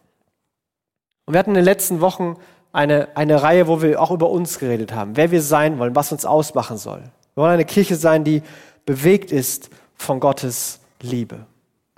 Und 1.26 1.34
wir 1.34 1.40
hatten 1.40 1.52
in 1.52 1.56
den 1.56 1.66
letzten 1.66 2.02
Wochen 2.02 2.36
eine, 2.72 3.16
eine 3.16 3.42
Reihe, 3.42 3.68
wo 3.68 3.82
wir 3.82 4.02
auch 4.02 4.12
über 4.12 4.30
uns 4.30 4.60
geredet 4.60 4.94
haben, 4.94 5.16
wer 5.16 5.32
wir 5.32 5.42
sein 5.42 5.80
wollen, 5.80 5.96
was 5.96 6.12
uns 6.12 6.26
ausmachen 6.26 6.78
soll. 6.78 7.02
Wir 7.36 7.44
wollen 7.44 7.54
eine 7.54 7.66
Kirche 7.66 7.96
sein, 7.96 8.24
die 8.24 8.42
bewegt 8.86 9.32
ist 9.32 9.70
von 9.96 10.20
Gottes 10.20 10.80
Liebe. 11.02 11.46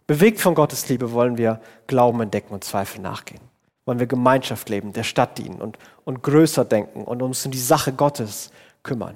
Bewegt 0.08 0.40
von 0.40 0.54
Gottes 0.54 0.88
Liebe 0.90 1.12
wollen 1.14 1.38
wir 1.38 1.60
Glauben 1.88 2.22
entdecken 2.22 2.54
und 2.54 2.64
Zweifel 2.64 3.02
nachgehen. 3.02 3.42
Wollen 3.86 4.00
wir 4.00 4.08
Gemeinschaft 4.08 4.70
leben, 4.70 4.94
der 4.94 5.04
Stadt 5.04 5.38
dienen 5.38 5.62
und, 5.62 5.78
und 6.04 6.22
größer 6.22 6.66
denken 6.66 7.04
und 7.04 7.22
uns 7.22 7.46
um 7.46 7.52
die 7.52 7.58
Sache 7.58 7.92
Gottes 7.94 8.52
kümmern. 8.84 9.16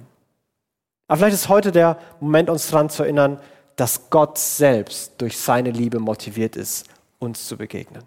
Aber 1.08 1.18
vielleicht 1.18 1.36
ist 1.36 1.50
heute 1.50 1.72
der 1.72 1.98
Moment, 2.20 2.50
uns 2.50 2.70
daran 2.70 2.90
zu 2.90 3.04
erinnern, 3.04 3.40
dass 3.80 4.10
Gott 4.10 4.38
selbst 4.38 5.14
durch 5.18 5.38
seine 5.38 5.72
Liebe 5.72 6.00
motiviert 6.00 6.56
ist, 6.56 6.86
uns 7.20 7.48
zu 7.48 7.58
begegnen. 7.58 8.04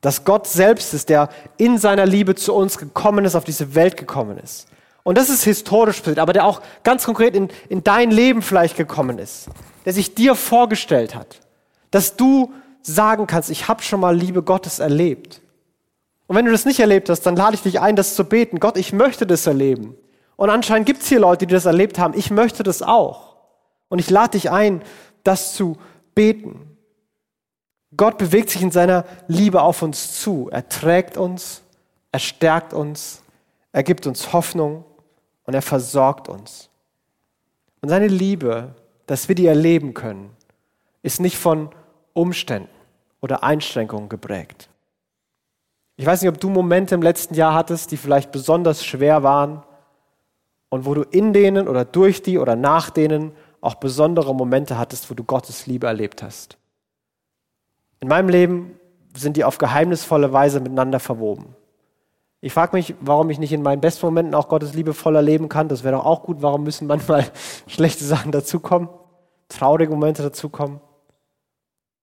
Dass 0.00 0.24
Gott 0.24 0.46
selbst 0.46 0.94
ist, 0.94 1.08
der 1.08 1.28
in 1.56 1.78
seiner 1.78 2.06
Liebe 2.06 2.34
zu 2.34 2.54
uns 2.54 2.78
gekommen 2.78 3.24
ist, 3.24 3.34
auf 3.34 3.44
diese 3.44 3.74
Welt 3.74 3.96
gekommen 3.96 4.38
ist. 4.38 4.66
Und 5.02 5.18
das 5.18 5.30
ist 5.30 5.44
historisch 5.44 5.98
passiert, 5.98 6.18
aber 6.18 6.32
der 6.32 6.44
auch 6.44 6.60
ganz 6.82 7.04
konkret 7.04 7.34
in, 7.34 7.48
in 7.68 7.84
dein 7.84 8.10
Leben 8.10 8.42
vielleicht 8.42 8.76
gekommen 8.76 9.18
ist 9.18 9.48
der 9.86 9.92
sich 9.92 10.14
dir 10.14 10.34
vorgestellt 10.34 11.14
hat, 11.14 11.40
dass 11.90 12.16
du 12.16 12.52
sagen 12.82 13.26
kannst, 13.26 13.50
ich 13.50 13.68
habe 13.68 13.82
schon 13.82 14.00
mal 14.00 14.14
Liebe 14.14 14.42
Gottes 14.42 14.80
erlebt. 14.80 15.40
Und 16.26 16.36
wenn 16.36 16.44
du 16.44 16.50
das 16.50 16.64
nicht 16.64 16.80
erlebt 16.80 17.08
hast, 17.08 17.22
dann 17.22 17.36
lade 17.36 17.54
ich 17.54 17.62
dich 17.62 17.80
ein, 17.80 17.94
das 17.94 18.16
zu 18.16 18.24
beten. 18.24 18.58
Gott, 18.58 18.76
ich 18.76 18.92
möchte 18.92 19.26
das 19.26 19.46
erleben. 19.46 19.94
Und 20.34 20.50
anscheinend 20.50 20.86
gibt 20.86 21.02
es 21.02 21.08
hier 21.08 21.20
Leute, 21.20 21.46
die 21.46 21.54
das 21.54 21.66
erlebt 21.66 22.00
haben. 22.00 22.14
Ich 22.18 22.32
möchte 22.32 22.64
das 22.64 22.82
auch. 22.82 23.35
Und 23.88 23.98
ich 23.98 24.10
lade 24.10 24.32
dich 24.32 24.50
ein, 24.50 24.82
das 25.24 25.54
zu 25.54 25.76
beten. 26.14 26.76
Gott 27.96 28.18
bewegt 28.18 28.50
sich 28.50 28.62
in 28.62 28.70
seiner 28.70 29.04
Liebe 29.28 29.62
auf 29.62 29.82
uns 29.82 30.20
zu. 30.20 30.48
Er 30.50 30.68
trägt 30.68 31.16
uns, 31.16 31.62
er 32.12 32.18
stärkt 32.18 32.72
uns, 32.72 33.22
er 33.72 33.82
gibt 33.82 34.06
uns 34.06 34.32
Hoffnung 34.32 34.84
und 35.44 35.54
er 35.54 35.62
versorgt 35.62 36.28
uns. 36.28 36.68
Und 37.80 37.88
seine 37.88 38.08
Liebe 38.08 38.74
dass 39.06 39.28
wir 39.28 39.34
die 39.34 39.46
erleben 39.46 39.94
können, 39.94 40.30
ist 41.02 41.20
nicht 41.20 41.38
von 41.38 41.70
Umständen 42.12 42.68
oder 43.20 43.42
Einschränkungen 43.42 44.08
geprägt. 44.08 44.68
Ich 45.96 46.04
weiß 46.04 46.20
nicht, 46.20 46.30
ob 46.30 46.40
du 46.40 46.50
Momente 46.50 46.94
im 46.94 47.02
letzten 47.02 47.34
Jahr 47.34 47.54
hattest, 47.54 47.90
die 47.90 47.96
vielleicht 47.96 48.32
besonders 48.32 48.84
schwer 48.84 49.22
waren 49.22 49.62
und 50.68 50.84
wo 50.84 50.94
du 50.94 51.02
in 51.02 51.32
denen 51.32 51.68
oder 51.68 51.84
durch 51.84 52.22
die 52.22 52.38
oder 52.38 52.56
nach 52.56 52.90
denen 52.90 53.32
auch 53.66 53.74
besondere 53.74 54.34
Momente 54.34 54.78
hattest, 54.78 55.10
wo 55.10 55.14
du 55.14 55.24
Gottes 55.24 55.66
Liebe 55.66 55.86
erlebt 55.86 56.22
hast. 56.22 56.56
In 58.00 58.08
meinem 58.08 58.28
Leben 58.28 58.78
sind 59.14 59.36
die 59.36 59.44
auf 59.44 59.58
geheimnisvolle 59.58 60.32
Weise 60.32 60.60
miteinander 60.60 61.00
verwoben. 61.00 61.54
Ich 62.40 62.52
frage 62.52 62.76
mich, 62.76 62.94
warum 63.00 63.28
ich 63.30 63.38
nicht 63.38 63.52
in 63.52 63.62
meinen 63.62 63.80
besten 63.80 64.06
Momenten 64.06 64.34
auch 64.34 64.48
Gottes 64.48 64.74
Liebe 64.74 64.94
voll 64.94 65.16
erleben 65.16 65.48
kann. 65.48 65.68
Das 65.68 65.82
wäre 65.82 65.96
doch 65.96 66.04
auch 66.04 66.22
gut. 66.22 66.42
Warum 66.42 66.62
müssen 66.62 66.86
manchmal 66.86 67.24
schlechte 67.66 68.04
Sachen 68.04 68.30
dazukommen? 68.30 68.88
Traurige 69.48 69.92
Momente 69.92 70.22
dazukommen? 70.22 70.80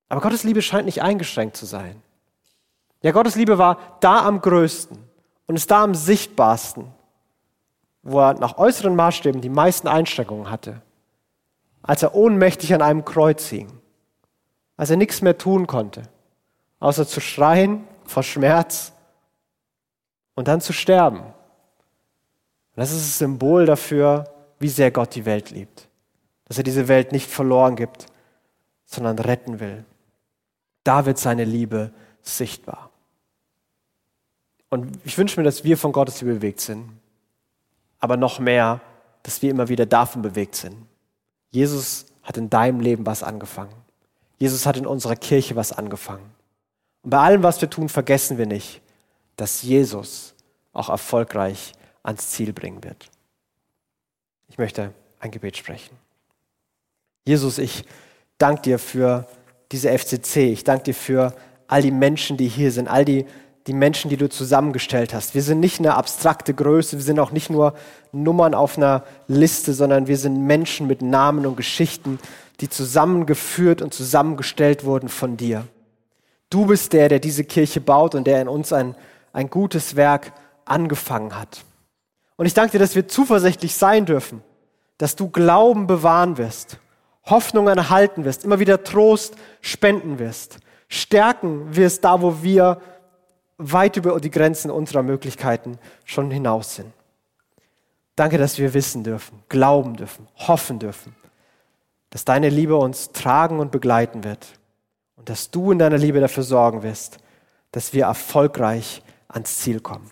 Aber 0.10 0.22
Gottes 0.22 0.44
Liebe 0.44 0.62
scheint 0.62 0.86
nicht 0.86 1.02
eingeschränkt 1.02 1.56
zu 1.56 1.66
sein. 1.66 2.02
Ja, 3.02 3.12
Gottes 3.12 3.36
Liebe 3.36 3.58
war 3.58 3.78
da 4.00 4.26
am 4.26 4.42
größten 4.42 4.98
und 5.48 5.56
ist 5.56 5.72
da 5.72 5.84
am 5.84 5.96
sichtbarsten, 5.96 6.92
wo 8.02 8.20
er 8.20 8.34
nach 8.34 8.58
äußeren 8.58 8.96
Maßstäben 8.96 9.42
die 9.42 9.50
meisten 9.50 9.88
Einschränkungen 9.88 10.50
hatte. 10.50 10.82
Als 11.84 12.02
er 12.02 12.16
ohnmächtig 12.16 12.74
an 12.74 12.82
einem 12.82 13.06
Kreuz 13.06 13.48
hing. 13.48 13.68
Als 14.76 14.90
er 14.90 14.98
nichts 14.98 15.22
mehr 15.22 15.38
tun 15.38 15.68
konnte, 15.68 16.04
außer 16.80 17.06
zu 17.06 17.22
schreien 17.22 17.88
vor 18.06 18.24
Schmerz 18.24 18.92
und 20.34 20.48
dann 20.48 20.62
zu 20.62 20.74
sterben. 20.74 21.22
Das 22.76 22.92
ist 22.92 23.02
das 23.02 23.18
Symbol 23.20 23.66
dafür, 23.66 24.24
wie 24.60 24.70
sehr 24.70 24.90
Gott 24.90 25.14
die 25.14 25.26
Welt 25.26 25.52
liebt. 25.52 25.88
Dass 26.46 26.58
er 26.58 26.64
diese 26.64 26.88
Welt 26.88 27.12
nicht 27.12 27.30
verloren 27.30 27.76
gibt, 27.76 28.08
sondern 28.86 29.20
retten 29.20 29.60
will. 29.60 29.86
Da 30.84 31.06
wird 31.06 31.18
seine 31.18 31.44
Liebe 31.44 31.92
sichtbar. 32.22 32.90
Und 34.70 34.98
ich 35.06 35.18
wünsche 35.18 35.40
mir, 35.40 35.44
dass 35.44 35.64
wir 35.64 35.78
von 35.78 35.92
Gottes 35.92 36.22
Liebe 36.22 36.36
bewegt 36.36 36.62
sind. 36.62 36.90
Aber 38.00 38.18
noch 38.18 38.40
mehr, 38.40 38.82
dass 39.22 39.42
wir 39.42 39.52
immer 39.52 39.70
wieder 39.70 39.86
davon 39.86 40.24
bewegt 40.24 40.56
sind. 40.56 40.76
Jesus 41.54 42.08
hat 42.24 42.36
in 42.38 42.50
deinem 42.50 42.80
Leben 42.80 43.06
was 43.06 43.22
angefangen. 43.24 43.74
Jesus 44.40 44.66
hat 44.66 44.76
in 44.76 44.88
unserer 44.88 45.16
Kirche 45.16 45.56
was 45.56 45.72
angefangen. 45.72 46.26
Und 47.04 47.12
bei 47.12 47.20
allem, 47.20 47.44
was 47.44 47.62
wir 47.62 47.70
tun, 47.70 47.90
vergessen 47.90 48.38
wir 48.38 48.48
nicht, 48.48 48.82
dass 49.38 49.62
Jesus 49.62 50.34
auch 50.74 50.90
erfolgreich 50.90 51.74
ans 52.02 52.32
Ziel 52.32 52.54
bringen 52.54 52.84
wird. 52.84 53.10
Ich 54.50 54.58
möchte 54.58 54.94
ein 55.20 55.32
Gebet 55.32 55.56
sprechen. 55.56 55.96
Jesus, 57.26 57.60
ich 57.60 57.86
danke 58.38 58.64
dir 58.64 58.80
für 58.80 59.28
diese 59.72 59.98
FCC. 59.98 60.52
Ich 60.52 60.64
danke 60.64 60.86
dir 60.86 60.96
für 60.96 61.36
all 61.68 61.82
die 61.82 61.92
Menschen, 61.92 62.36
die 62.36 62.48
hier 62.48 62.72
sind, 62.72 62.88
all 62.88 63.06
die, 63.06 63.26
die 63.68 63.74
Menschen, 63.74 64.10
die 64.10 64.18
du 64.18 64.30
zusammengestellt 64.30 65.14
hast. 65.14 65.36
Wir 65.36 65.42
sind 65.42 65.60
nicht 65.60 65.80
eine 65.80 65.96
abstrakte 65.96 66.54
Größe, 66.54 66.98
wir 66.98 67.04
sind 67.04 67.20
auch 67.20 67.32
nicht 67.32 67.50
nur 67.50 67.74
Nummern 68.12 68.54
auf 68.54 68.78
einer 68.78 69.04
Liste, 69.28 69.74
sondern 69.74 70.08
wir 70.08 70.18
sind 70.18 70.46
Menschen 70.46 70.88
mit 70.88 71.02
Namen 71.02 71.46
und 71.46 71.56
Geschichten, 71.56 72.20
die 72.60 72.70
zusammengeführt 72.70 73.82
und 73.82 73.94
zusammengestellt 73.94 74.84
wurden 74.84 75.10
von 75.10 75.38
dir. 75.38 75.66
Du 76.50 76.66
bist 76.66 76.94
der, 76.94 77.10
der 77.10 77.20
diese 77.20 77.46
Kirche 77.46 77.82
baut 77.82 78.16
und 78.16 78.28
der 78.28 78.42
in 78.42 78.48
uns 78.48 78.74
ein, 78.74 78.96
ein 79.32 79.50
gutes 79.50 79.96
Werk 79.96 80.34
angefangen 80.66 81.40
hat. 81.40 81.64
Und 82.36 82.46
ich 82.46 82.54
danke 82.54 82.74
dir, 82.74 82.80
dass 82.80 82.96
wir 82.96 83.08
zuversichtlich 83.08 83.76
sein 83.76 84.06
dürfen, 84.06 84.44
dass 84.98 85.16
du 85.16 85.30
Glauben 85.30 85.88
bewahren 85.88 86.38
wirst, 86.38 86.78
Hoffnung 87.26 87.68
erhalten 87.68 88.26
wirst, 88.26 88.44
immer 88.44 88.60
wieder 88.60 88.84
Trost 88.84 89.36
spenden 89.62 90.20
wirst, 90.20 90.58
stärken 90.90 91.76
wirst 91.76 92.04
da, 92.04 92.22
wo 92.22 92.44
wir 92.44 92.82
weit 93.72 93.98
über 93.98 94.20
die 94.20 94.32
Grenzen 94.32 94.72
unserer 94.72 95.04
Möglichkeiten 95.04 95.78
schon 96.06 96.32
hinaus 96.32 96.76
sind. 96.76 96.92
Danke, 98.16 98.38
dass 98.38 98.58
wir 98.58 98.74
wissen 98.74 99.04
dürfen, 99.04 99.40
glauben 99.50 99.96
dürfen, 99.96 100.28
hoffen 100.36 100.80
dürfen, 100.80 101.16
dass 102.12 102.26
deine 102.26 102.50
Liebe 102.50 102.76
uns 102.76 103.12
tragen 103.12 103.60
und 103.60 103.72
begleiten 103.72 104.24
wird 104.24 104.48
und 105.16 105.30
dass 105.30 105.50
du 105.50 105.72
in 105.72 105.80
deiner 105.80 105.98
Liebe 105.98 106.20
dafür 106.20 106.44
sorgen 106.44 106.84
wirst, 106.84 107.18
dass 107.72 107.94
wir 107.94 108.06
erfolgreich 108.06 109.02
ans 109.28 109.58
Ziel 109.58 109.80
kommen. 109.80 110.12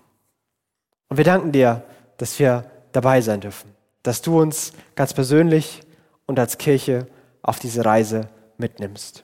Und 1.09 1.17
wir 1.17 1.25
danken 1.25 1.51
dir, 1.51 1.83
dass 2.17 2.39
wir 2.39 2.65
dabei 2.91 3.21
sein 3.21 3.41
dürfen, 3.41 3.69
dass 4.01 4.21
du 4.21 4.41
uns 4.41 4.73
ganz 4.95 5.13
persönlich 5.13 5.81
und 6.25 6.39
als 6.39 6.57
Kirche 6.57 7.07
auf 7.43 7.59
diese 7.59 7.85
Reise 7.85 8.29
mitnimmst. 8.57 9.23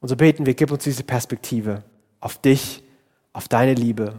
Und 0.00 0.08
so 0.08 0.16
beten 0.16 0.44
wir, 0.44 0.54
gib 0.54 0.70
uns 0.70 0.84
diese 0.84 1.04
Perspektive 1.04 1.82
auf 2.20 2.36
dich, 2.36 2.83
auf 3.34 3.48
deine 3.48 3.74
Liebe 3.74 4.14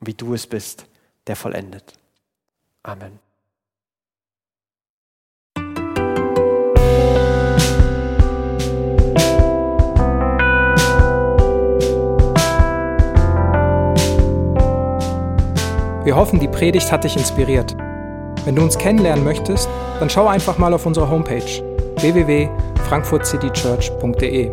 wie 0.00 0.14
du 0.14 0.32
es 0.34 0.46
bist, 0.46 0.86
der 1.26 1.36
vollendet. 1.36 1.92
Amen. 2.82 3.18
Wir 16.02 16.16
hoffen, 16.16 16.40
die 16.40 16.48
Predigt 16.48 16.90
hat 16.90 17.04
dich 17.04 17.14
inspiriert. 17.16 17.76
Wenn 18.46 18.56
du 18.56 18.62
uns 18.62 18.78
kennenlernen 18.78 19.22
möchtest, 19.22 19.68
dann 20.00 20.08
schau 20.08 20.26
einfach 20.26 20.56
mal 20.56 20.72
auf 20.72 20.86
unsere 20.86 21.10
Homepage 21.10 21.44
www.frankfurtcitychurch.de 22.00 24.50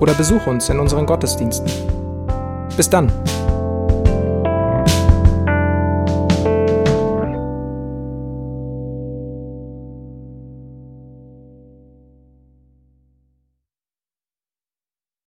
oder 0.00 0.14
besuch 0.14 0.48
uns 0.48 0.68
in 0.68 0.80
unseren 0.80 1.06
Gottesdiensten. 1.06 1.70
Bis 2.76 2.90
dann! 2.90 3.12